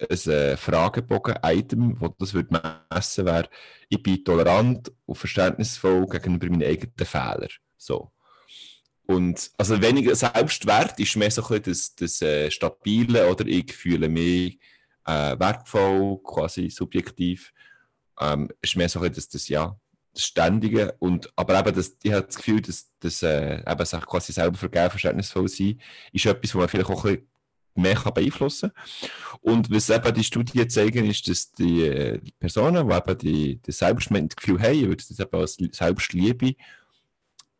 [0.00, 3.48] ein äh, Fragebogen-Item, wo das würde messen wäre,
[3.88, 7.48] ich bin tolerant und verständnisvoll gegenüber meinen eigenen Fehlern.
[7.76, 8.12] So.
[9.06, 14.08] Und also weniger Selbstwert ist mehr so ein das, das äh, Stabile oder ich fühle
[14.08, 14.58] mich
[15.06, 17.52] äh, wertvoll, quasi subjektiv.
[18.20, 19.78] Ähm, ist mehr so ein das, das ja,
[20.12, 20.94] das Ständige.
[20.98, 24.90] Und, aber eben, das, ich habe das Gefühl, dass, dass äh, eben quasi selber vergeben,
[24.90, 25.80] verständnisvoll sein,
[26.12, 27.28] ist etwas, was man vielleicht auch ein bisschen
[27.74, 29.10] mehr kann beeinflussen kann.
[29.40, 33.72] Und was eben die Studien zeigen, ist, dass die, äh, Personen, die eben die, die
[33.72, 36.54] Selbstgefühl haben, ich würde das eben als Selbstliebe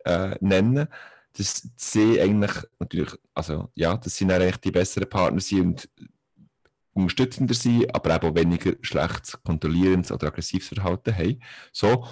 [0.04, 0.88] äh, nennen,
[1.36, 5.88] dass sie eigentlich natürlich, also ja, dass sie dann eigentlich die besseren Partner sind
[6.94, 11.40] und unterstützender sind, aber eben weniger schlechtes, kontrollierendes oder aggressives Verhalten haben.
[11.72, 12.06] So.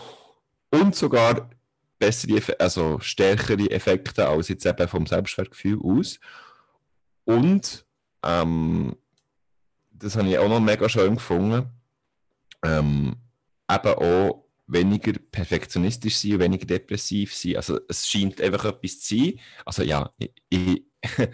[0.71, 1.51] Und sogar
[1.99, 6.21] bessere, also stärkere Effekte als jetzt eben vom Selbstwertgefühl aus.
[7.25, 7.86] Und
[8.27, 8.97] ähm,
[9.93, 11.71] das habe ich auch noch mega schön gefunden.
[12.65, 13.17] Ähm,
[13.71, 17.57] eben auch weniger perfektionistisch sein weniger depressiv sein.
[17.57, 19.41] Also es scheint einfach etwas zu sein.
[19.65, 20.83] Also ja, ich, ich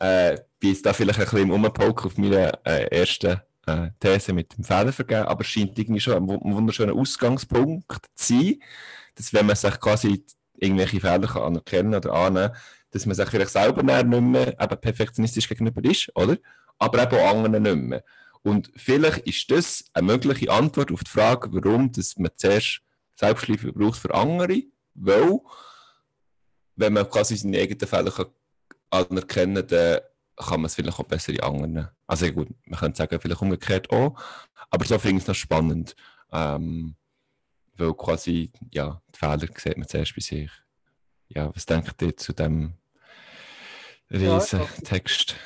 [0.00, 4.32] äh, bin jetzt da vielleicht ein bisschen im Umpoken auf meine äh, ersten äh, These
[4.32, 8.58] mit dem Fehlervergehen, aber es scheint irgendwie schon ein wunderschöner Ausgangspunkt zu sein,
[9.14, 10.24] dass wenn man sich quasi
[10.54, 12.52] irgendwelche Fehler kann anerkennen oder annehmen
[12.92, 16.36] dass man sich vielleicht selber nicht mehr eben perfektionistisch gegenüber ist, oder?
[16.78, 18.04] Aber eben auch anderen nicht mehr.
[18.42, 22.82] Und vielleicht ist das eine mögliche Antwort auf die Frage, warum dass man zuerst
[23.14, 24.62] Selbstliebe braucht für andere,
[24.94, 25.40] weil
[26.76, 28.32] wenn man quasi seine eigenen Fehler
[28.90, 30.00] anerkennen kann, dann
[30.36, 31.88] kann man es vielleicht auch besser in anderen.
[32.06, 34.20] Also gut, man könnte sagen, vielleicht umgekehrt auch,
[34.70, 35.94] aber so finde ich es noch spannend.
[36.32, 36.96] Ähm,
[37.74, 40.50] weil quasi, ja, die Fehler sieht man zuerst bei sich.
[41.28, 42.74] Ja, was denkt ihr zu dem
[44.12, 45.36] riesen ja, Text?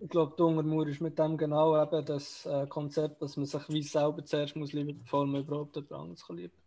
[0.00, 3.68] Ich glaube, der Ungermauer ist mit dem genau eben das äh, Konzept, dass man sich
[3.68, 6.62] wie selber zuerst muss lieben, bevor man überhaupt jemand anderes lieben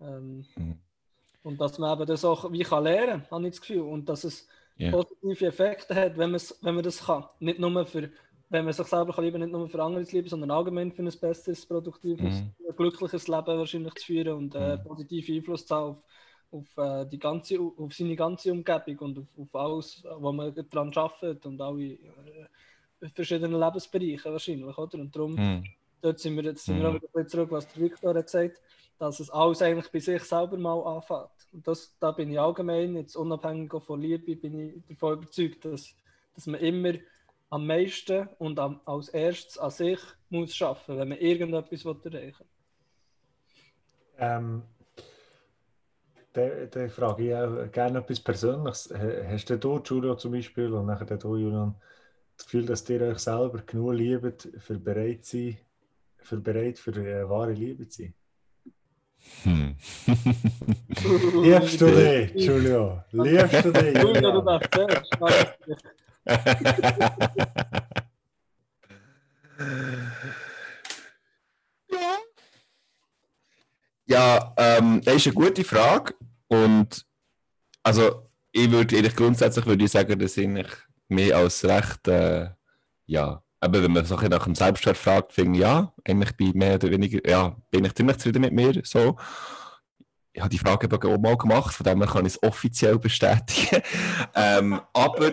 [0.00, 0.78] ähm, mhm.
[1.42, 3.82] Und dass man eben das auch wie kann lernen kann, habe ich das Gefühl.
[3.82, 4.46] Und dass es
[4.78, 4.90] yeah.
[4.90, 7.24] positive Effekte hat, wenn, wenn man das kann.
[7.40, 8.10] Nicht nur für
[8.50, 11.02] wenn man sich selber kann lieben nicht nur für andere zu lieben, sondern allgemein für
[11.02, 12.76] ein besseres, produktives, mm.
[12.76, 14.84] glückliches Leben wahrscheinlich zu führen und äh, mhm.
[14.84, 15.96] positiven Einfluss zu haben auf,
[16.50, 20.92] auf, äh, die ganze, auf seine ganze Umgebung und auf, auf alles, wo man daran
[20.94, 24.98] arbeitet und alle äh, verschiedenen Lebensbereiche wahrscheinlich, oder?
[24.98, 25.64] Und darum, mm.
[26.00, 26.94] dort sind wir jetzt sind wir mm.
[26.94, 28.60] wieder zurück, was der Victor hat gesagt,
[28.98, 31.30] dass es alles eigentlich bei sich selber mal anfängt.
[31.52, 35.94] Und das, da bin ich allgemein, jetzt unabhängig von Liebe, bin ich davon überzeugt, dass,
[36.34, 36.94] dass man immer
[37.50, 42.46] am meisten und am, als erstes an sich muss schaffen, wenn man irgendetwas erreichen will.
[44.18, 44.62] Ähm,
[46.32, 48.92] da, frage ich auch gerne etwas Persönliches.
[49.28, 51.74] Hast du, Julio zum Beispiel, und nachher du, Julian,
[52.36, 55.58] das Gefühl, dass ihr euch selber genug liebt, für bereit, sein,
[56.18, 58.14] für, bereit für eine wahre Liebe zu sein?
[59.42, 59.74] Hm.
[61.42, 63.02] Liebst du dich, Julio?
[63.10, 63.98] Liebst du dich?
[63.98, 64.78] Julio, du darfst
[74.06, 76.14] ja, ähm, das ist eine gute Frage.
[76.48, 77.04] Und
[77.82, 80.48] also ich würde eigentlich grundsätzlich würde ich sagen, dass ich
[81.08, 82.50] mehr als recht, äh,
[83.06, 86.54] ja, aber wenn man so nach dem Selbstwert fragt, finde ich, ja, eigentlich bin ich
[86.54, 89.16] mehr oder weniger, ja, bin ich ziemlich zufrieden mit mir, so
[90.32, 93.82] ich habe die Frage auch mal gemacht, von dem her kann ich es offiziell bestätigen.
[94.34, 95.32] ähm, aber,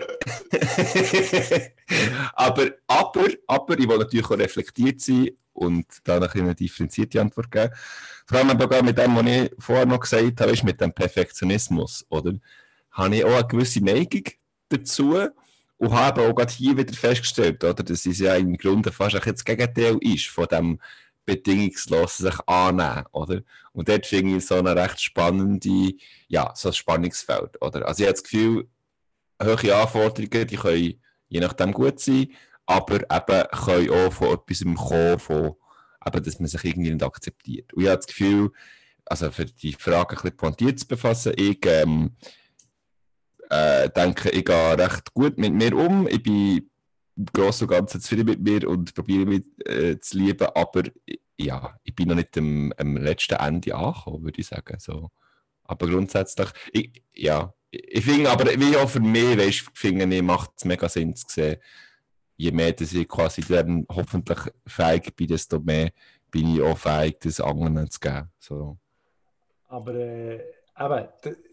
[2.34, 7.72] aber, aber, aber, ich will natürlich auch reflektiert sein und da eine differenzierte Antwort geben.
[8.26, 12.04] Vor allem aber mit dem, was ich vorher noch gesagt habe, ist mit dem Perfektionismus,
[12.08, 12.34] oder?
[12.90, 14.24] Habe ich auch eine gewisse Neigung
[14.68, 15.18] dazu
[15.78, 19.44] und habe auch gerade hier wieder festgestellt, oder, dass es ja im Grunde fast das
[19.44, 20.80] Gegenteil ist von dem
[21.26, 23.42] bedingungslos sich annehmen, oder?
[23.72, 25.92] Und dort finde ich so eine recht spannende,
[26.28, 27.86] ja, so ein Spannungsfeld, oder?
[27.86, 28.68] Also ich habe das Gefühl,
[29.42, 32.28] hohe Anforderungen, die können je nachdem gut sein,
[32.66, 35.56] aber eben können auch von etwas kommen, von,
[36.06, 37.72] eben, dass man sich irgendwie nicht akzeptiert.
[37.74, 38.50] Und ich habe das Gefühl,
[39.04, 42.16] also für die Frage ein bisschen pointiert zu befassen, ich ähm,
[43.50, 46.08] äh, denke, ich gehe recht gut mit mir um.
[46.08, 46.70] Ich bin
[47.32, 50.82] Gross und Ganzen zufrieden mit mir und probiere mich äh, zu lieben, aber
[51.38, 54.78] ja, ich bin noch nicht am, am letzten Ende angekommen, würde ich sagen.
[54.78, 55.10] So.
[55.64, 60.52] Aber grundsätzlich, ich, ja, ich finde, aber wie auch für mich, weißt, finde ich, macht
[60.56, 61.56] es mega Sinn zu sehen,
[62.36, 65.90] je mehr dass ich quasi dann hoffentlich fähig bin, desto mehr
[66.30, 68.30] bin ich auch fähig, das anderen zu geben.
[68.38, 68.78] So.
[69.68, 70.36] Aber, äh,
[70.78, 71.08] eben,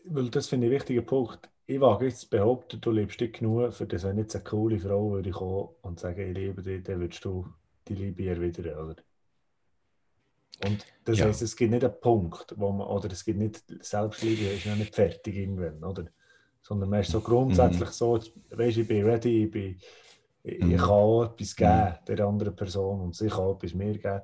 [0.06, 3.34] weil das finde ich ein wichtiger Punkt ich wage jetzt zu behaupten, du liebst dich
[3.34, 6.84] genug, für das wenn jetzt eine coole Frau würde kommen und sagen, ich liebe dich,
[6.84, 7.48] dann würdest du
[7.88, 8.96] die Liebe erwidern, oder?
[10.66, 11.26] Und das ja.
[11.26, 14.76] heisst, es gibt nicht einen Punkt, wo man, oder es gibt nicht, Selbstliebe ist noch
[14.76, 16.06] nicht fertig irgendwann, oder?
[16.62, 17.94] Sondern man ist so grundsätzlich mhm.
[17.94, 18.20] so,
[18.52, 19.80] weißt ich bin ready, ich, bin,
[20.44, 20.72] ich, mhm.
[20.72, 22.06] ich kann auch etwas geben mhm.
[22.06, 24.22] der anderen Person und sie kann etwas mir geben,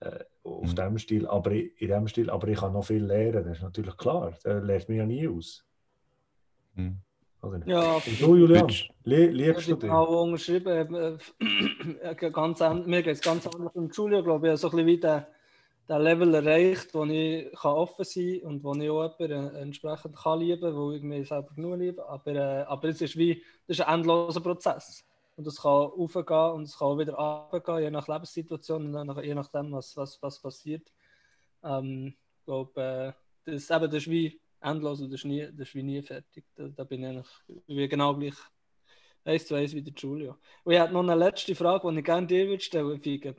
[0.00, 0.74] äh, auf mhm.
[0.74, 3.96] dem Stil, aber in dem Stil, aber ich kann noch viel lernen, das ist natürlich
[3.96, 5.66] klar, das lernt man ja nie aus.
[6.76, 7.00] Mhm.
[7.66, 8.68] Ja, du, Julian,
[9.04, 9.90] liebst du dich?
[9.90, 11.18] auch unterschrieben.
[12.02, 14.54] Äh, ganz mir geht es ganz anders um Julia, glaube ich.
[14.54, 15.26] Ich habe so ein bisschen wie den,
[15.88, 19.60] den Level erreicht, wo ich kann offen sein kann und wo ich auch jemanden äh,
[19.60, 22.08] entsprechend kann lieben kann, wo ich mich selber genug liebe.
[22.08, 25.04] Aber, äh, aber es ist wie das ist ein endloser Prozess.
[25.36, 29.34] Und es kann aufgehen und es kann auch wieder runtergehen, je nach Lebenssituation und je
[29.34, 30.90] nachdem, was, was, was passiert.
[31.62, 33.14] Ähm, ich glaube,
[33.46, 36.44] äh, das, eben, das ist wie endlos das ist, nie, das ist wie nie fertig.
[36.54, 37.26] Da, da bin ich
[37.68, 38.34] eigentlich genau gleich
[39.24, 40.36] eins zu eins wie der Julio.
[40.64, 43.36] Und ich habe noch eine letzte Frage, die ich gerne dir würde stellen Fiege,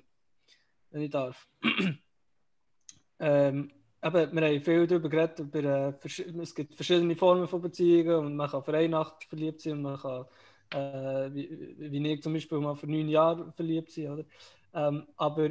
[0.91, 1.47] wenn ich darf.
[3.19, 3.71] ähm,
[4.03, 5.93] eben, wir haben viel darüber geredet, über, äh,
[6.41, 9.81] es gibt verschiedene Formen von Beziehungen und man kann für eine Nacht verliebt sein und
[9.83, 10.25] man kann,
[10.73, 14.11] äh, wie, wie ich zum Beispiel, mal für neun Jahre verliebt sein.
[14.11, 14.25] Oder?
[14.73, 15.49] Ähm, aber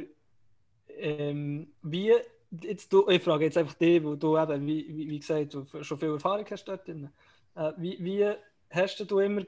[0.89, 2.13] ähm, wie,
[2.61, 5.97] jetzt du, ich frage jetzt einfach dich, wo du eben, wie, wie, gesagt, du schon
[5.97, 7.09] viel Erfahrung hast dort drin.
[7.55, 8.33] Äh, wie, wie
[8.69, 9.43] hast du immer,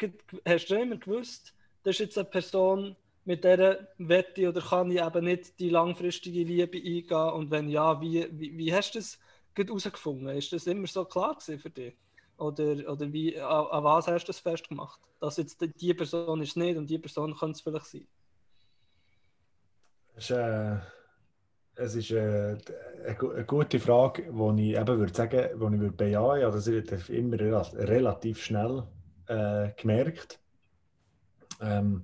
[0.45, 2.95] hast du immer gewusst, das ist jetzt eine Person,
[3.25, 7.33] mit der wette oder kann ich eben nicht die langfristige Liebe eingehen?
[7.33, 9.19] Und wenn ja, wie, wie, wie hast du das
[9.55, 10.29] herausgefunden?
[10.29, 11.93] Ist das immer so klar für dich?
[12.37, 14.99] Oder, oder wie, an, an, was hast du das festgemacht?
[15.19, 18.07] Dass jetzt die Person ist nicht und die Person könnte es vielleicht sein?
[20.15, 20.77] Es ist, äh,
[21.80, 22.57] es ist äh,
[23.05, 26.41] eine, eine, gute Frage, die ich eben würde sagen, die ich würde bejahen.
[26.41, 28.84] Ja, das ist immer relativ schnell
[29.27, 30.39] äh, gemerkt.
[31.61, 32.03] Ähm,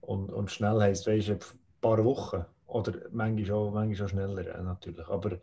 [0.00, 1.38] und, und schnell heisst, weißt du, ein
[1.80, 5.06] paar Wochen oder manchmal auch, manchmal auch schneller natürlich.
[5.08, 5.38] Aber,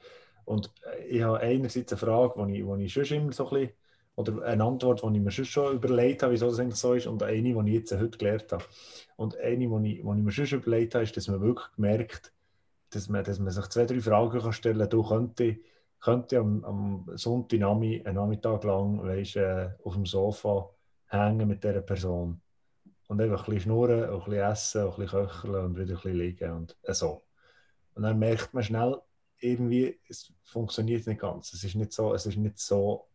[0.45, 3.61] und äh, ich habe einerseits eine Frage, die ich, wo ich schon immer so ein
[3.61, 3.73] bisschen,
[4.15, 7.41] oder eine Antwort, die ich mir schon, überlegt habe, wieso das so ist, und eine,
[7.41, 8.65] die ich jetzt heute gelernt habe.
[9.15, 12.33] Und eine, die ich, die ich mir schon, überlegt habe, ist, dass man wirklich merkt,
[12.89, 14.89] dass man, dass man sich zwei, drei Fragen kann stellen kann.
[14.89, 15.57] Du könnte,
[15.99, 20.69] könnte am, am Sonntag einen Nachmittag lang weißt, äh, auf dem Sofa
[21.07, 22.41] hängen mit dieser Person
[23.07, 26.15] und einfach ein bisschen schnurren, ein bisschen essen, ein bisschen köcheln und wieder ein bisschen
[26.15, 27.23] liegen und äh, so.
[27.95, 29.01] Und dann merkt man schnell,
[29.39, 31.53] irgendwie, es funktioniert nicht ganz.
[31.53, 33.07] Es ist nicht so, es ist nicht so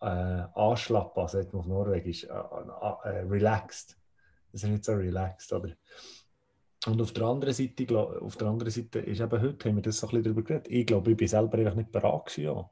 [0.00, 0.06] äh,
[0.54, 3.96] anschlappbar, sagt man auf Norwegisch, äh, äh, relaxed.
[4.52, 5.76] Es ist nicht so relaxed, oder?
[6.86, 9.98] Und auf der anderen Seite, auf der anderen Seite ist eben heute, haben wir das
[9.98, 12.70] so ein darüber geredet, ich glaube, ich bin selber einfach nicht bereit gewesen, ja.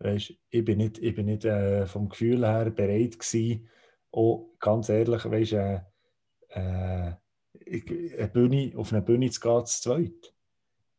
[0.00, 3.68] Weißt, ich bin nicht, ich bin nicht äh, vom Gefühl her bereit gewesen,
[4.10, 5.86] auch ganz ehrlich, weißt du,
[6.48, 7.12] äh,
[7.70, 10.34] eine Bühne, auf eine Bühne zu gehen, zu zweit.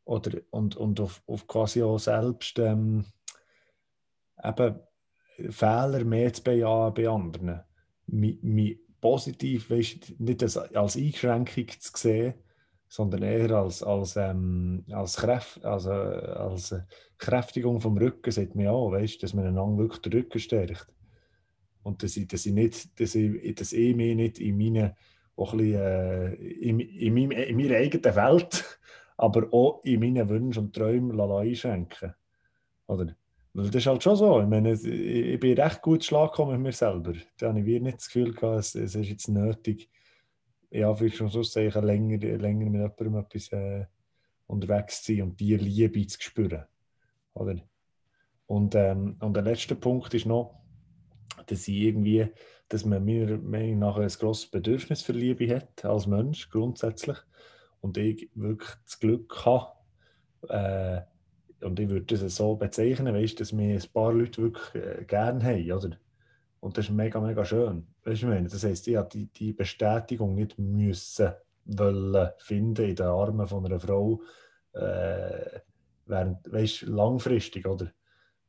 [0.06, 3.06] Oder, und, und auf, auf quasi auch selbst ähm,
[4.44, 4.80] eben
[5.50, 7.62] Fehler mehr zu bejahen bei anderen.
[8.08, 12.34] Mi, mi positiv, weißt, nicht als, als Einschränkung zu sehen,
[12.88, 16.76] sondern eher als, als, ähm, als, Kräft, also, als
[17.18, 20.88] Kräftigung vom Rücken, sagt man ja weißt, dass man einander wirklich den Rücken stärkt.
[21.84, 24.96] Und dass ich, dass ich, nicht, dass ich, dass ich mich nicht in, meine,
[25.36, 28.80] auch bisschen, äh, in, in, meinem, in meiner eigenen Welt,
[29.18, 32.16] aber auch in meinen Wünschen und Träumen einschränken
[32.88, 33.16] Oder?
[33.54, 34.42] Das ist halt schon so.
[34.42, 37.14] Ich meine, ich bin recht gut Schlag mit mir selber.
[37.38, 39.90] Da habe ich nicht das Gefühl gehabt, es, es ist jetzt nötig,
[40.70, 43.86] ja, vielleicht schon so sagen, länger, länger mit jemandem etwas äh,
[44.46, 46.66] unterwegs zu sein und die Liebe zu spüren.
[47.34, 47.56] Oder?
[48.46, 50.60] Und, ähm, und der letzte Punkt ist noch,
[51.48, 52.28] dass ich irgendwie,
[52.68, 57.18] dass man mir Meinung nach ein grosses Bedürfnis für Liebe hat als Mensch grundsätzlich
[57.82, 59.74] und ich wirklich das Glück habe,
[60.50, 61.02] äh,
[61.62, 65.44] und ich würde das so bezeichnen, weißt, dass mir ein paar Leute wirklich äh, gerne
[65.44, 65.98] haben, oder?
[66.60, 67.88] Und das ist mega, mega schön.
[68.04, 68.48] Weißt du, meine?
[68.48, 71.32] Das heisst, ich habe die, die Bestätigung nicht müssen
[71.66, 74.22] wollen finden in den Armen von einer Frau,
[74.74, 75.60] äh,
[76.06, 77.92] während, weißt, langfristig, oder?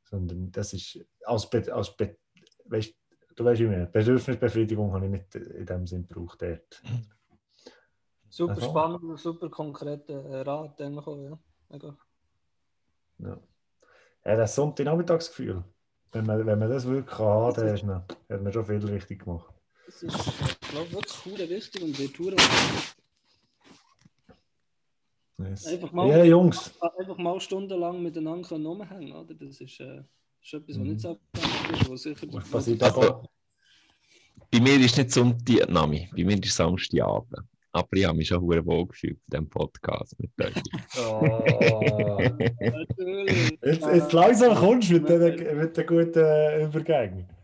[0.02, 2.16] Sondern das ist als, Be als Be
[2.64, 2.94] weißt,
[3.36, 6.82] du weißt, ich meine, Bedürfnisbefriedigung habe ich nicht in dem Sinn gebraucht dort.
[8.28, 8.70] Super also.
[8.70, 11.38] spannend super konkreter Rat, den wir ja.
[11.68, 11.96] Mega.
[13.22, 13.38] Ja.
[14.24, 15.64] ja, das Sonntagnachmittagsgefühl.
[16.12, 19.24] Wenn man, wenn man das wirklich haben kann, dann man, hat man schon viel richtig
[19.24, 19.52] gemacht.
[19.86, 22.34] Das ist, glaube wirklich cool wichtig und wir tun
[25.38, 25.66] yes.
[25.66, 26.72] einfach mal, ja, Jungs.
[26.98, 29.34] Einfach mal stundenlang miteinander rumhängen, oder?
[29.34, 30.02] Das ist, äh,
[30.42, 30.82] ist etwas, was mhm.
[30.82, 32.26] nicht so ist, was sicher...
[32.30, 33.24] Was also,
[34.50, 37.46] bei mir ist nicht Sonntagnami, bei mir ist Samstagabend.
[37.72, 40.54] Aber ich habe mich schon sehr wohl gefühlt in diesem Podcast mit euch.
[40.98, 42.20] oh.
[43.64, 47.28] jetzt, jetzt langsam kommst du mit den, mit den guten Übergängen.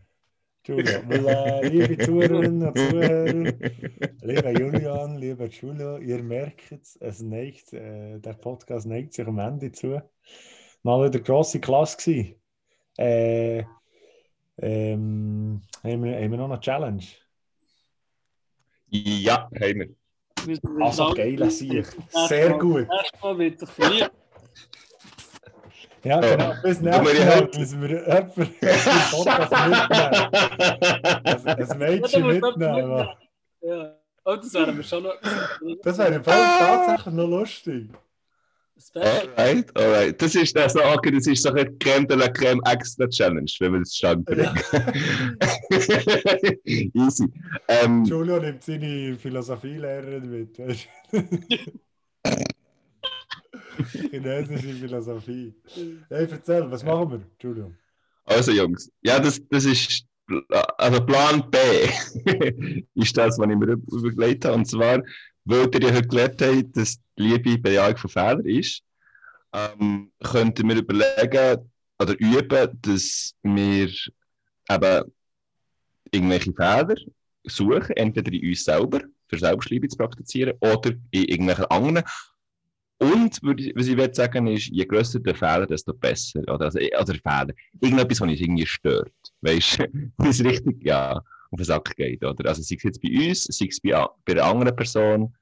[0.67, 3.53] Weil, äh, liebe Zuhörerinnen und Zuhörer,
[4.21, 9.39] lieber Julian, lieber Julio, ihr merkt es, es neigt, äh, der Podcast neigt sich am
[9.39, 10.01] Ende zu.
[10.83, 12.35] Mal wieder grosse Klasse gewesen.
[12.97, 13.63] Äh,
[14.57, 17.03] ähm, haben, wir, haben wir noch eine Challenge?
[18.89, 20.06] Ja, haben wir.
[20.79, 21.87] Also geil, Sieg.
[22.27, 22.87] Sehr gut.
[22.89, 24.09] Erstmal wird sich verlieren.
[26.03, 26.53] Ja, genau.
[26.63, 28.47] Bis nächstes Mal müssen wir jemanden im
[29.11, 30.21] Podcast mitnehmen.
[31.57, 33.09] Ein Mädchen mitnehmen.
[33.61, 33.95] Ja.
[34.23, 35.15] Oh, das wäre mir schon noch.
[35.83, 37.89] Das wäre tatsächlich noch lustig.
[38.95, 40.21] Alright, alright.
[40.21, 43.73] Das ist der Sache, das ist so eine Creme de la Creme Extra Challenge, wenn
[43.73, 44.59] wir das stand bringen.
[46.65, 47.25] Easy.
[47.67, 50.57] Ähm, Julio nimmt seine Philosophielehrerin mit.
[54.11, 55.53] Chinesische Philosophie.
[56.09, 57.21] Hey, erzähl, was machen wir?
[57.31, 57.75] Entschuldigung.
[58.25, 60.05] Also Jungs, ja, das, das ist
[60.77, 61.57] also Plan B
[62.95, 63.77] ist das, was ich mir
[64.09, 64.55] überlegt habe.
[64.55, 65.01] Und zwar,
[65.47, 68.83] weil ihr ja heute gelernt habt, dass die Liebe Bejahung von Fehlern ist,
[69.53, 73.89] ähm, könnten wir überlegen oder üben, dass wir
[74.69, 75.11] eben
[76.11, 76.95] irgendwelche Fehler
[77.43, 82.03] suchen, entweder in uns selber, für Selbstliebe zu praktizieren, oder in irgendwelchen anderen.
[82.99, 86.41] Und was ich würde sagen ist, je grösser der Fehler, desto besser.
[86.41, 87.53] Oder, also, oder Fehler.
[87.79, 89.13] Irgendetwas, was uns irgendwie stört.
[89.41, 91.21] Weißt du, was richtig ja,
[91.51, 92.23] auf den Sack geht.
[92.23, 92.49] Oder?
[92.49, 95.35] Also sei es jetzt bei uns, sei es bei, bei einer anderen Person,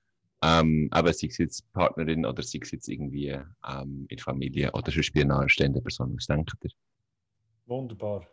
[0.43, 4.71] ähm, aber sei es jetzt Partnerin oder sei es jetzt irgendwie ähm, in der Familie
[4.71, 6.15] oder sonst bei einer nahestehenden Person.
[6.15, 6.71] Was denkt ihr?
[7.65, 8.27] Wunderbar.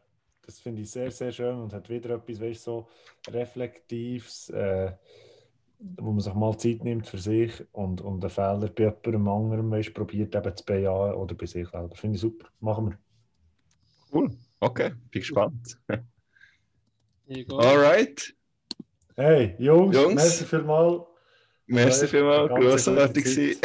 [0.44, 2.88] Das finde ich sehr, sehr schön und hat wieder etwas, weißt, so
[3.28, 4.50] Reflektives.
[4.50, 4.92] Äh,
[5.96, 9.70] wo man sich mal Zeit nimmt für sich und, und einen Fehler bei jemandem anderen
[9.70, 11.94] weißt, probiert eben zu bejahen oder bei sich selber.
[11.94, 12.48] Finde ich super.
[12.60, 12.98] Machen wir.
[14.12, 14.30] Cool.
[14.60, 15.78] Okay, bin gespannt.
[17.50, 18.34] Alright.
[19.16, 20.14] Hey, Jungs, Jungs.
[20.14, 21.06] merci vielmals.
[21.66, 23.60] Merci vielmals, grossartig gewesen.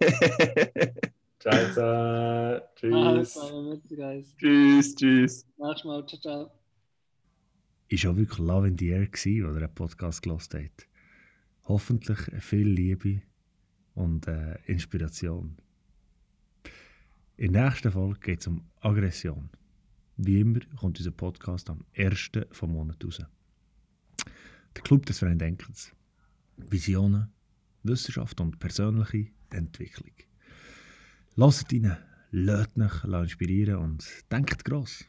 [1.40, 2.60] ciao, ciao.
[2.76, 3.38] Tschüss.
[4.38, 5.46] Tschüss, tschüss.
[5.58, 6.50] Nächstes Mal, ciao, ciao.
[7.88, 10.86] Ist auch wirklich Love in the Air gewesen, oder einen Podcast gelost hat
[11.64, 13.22] hoffentlich viel Liebe
[13.94, 15.56] und äh, Inspiration.
[17.36, 19.50] In der nächsten Folge geht es um Aggression.
[20.16, 22.30] Wie immer kommt unser Podcast am 1.
[22.50, 23.22] vom Monat raus.
[24.74, 25.92] Der Club des freien Denkens.
[26.56, 27.32] Visionen,
[27.82, 30.12] Wissenschaft und persönliche Entwicklung.
[31.34, 31.96] Lasst ihn,
[32.30, 35.04] lasst euch inspirieren und denkt gross.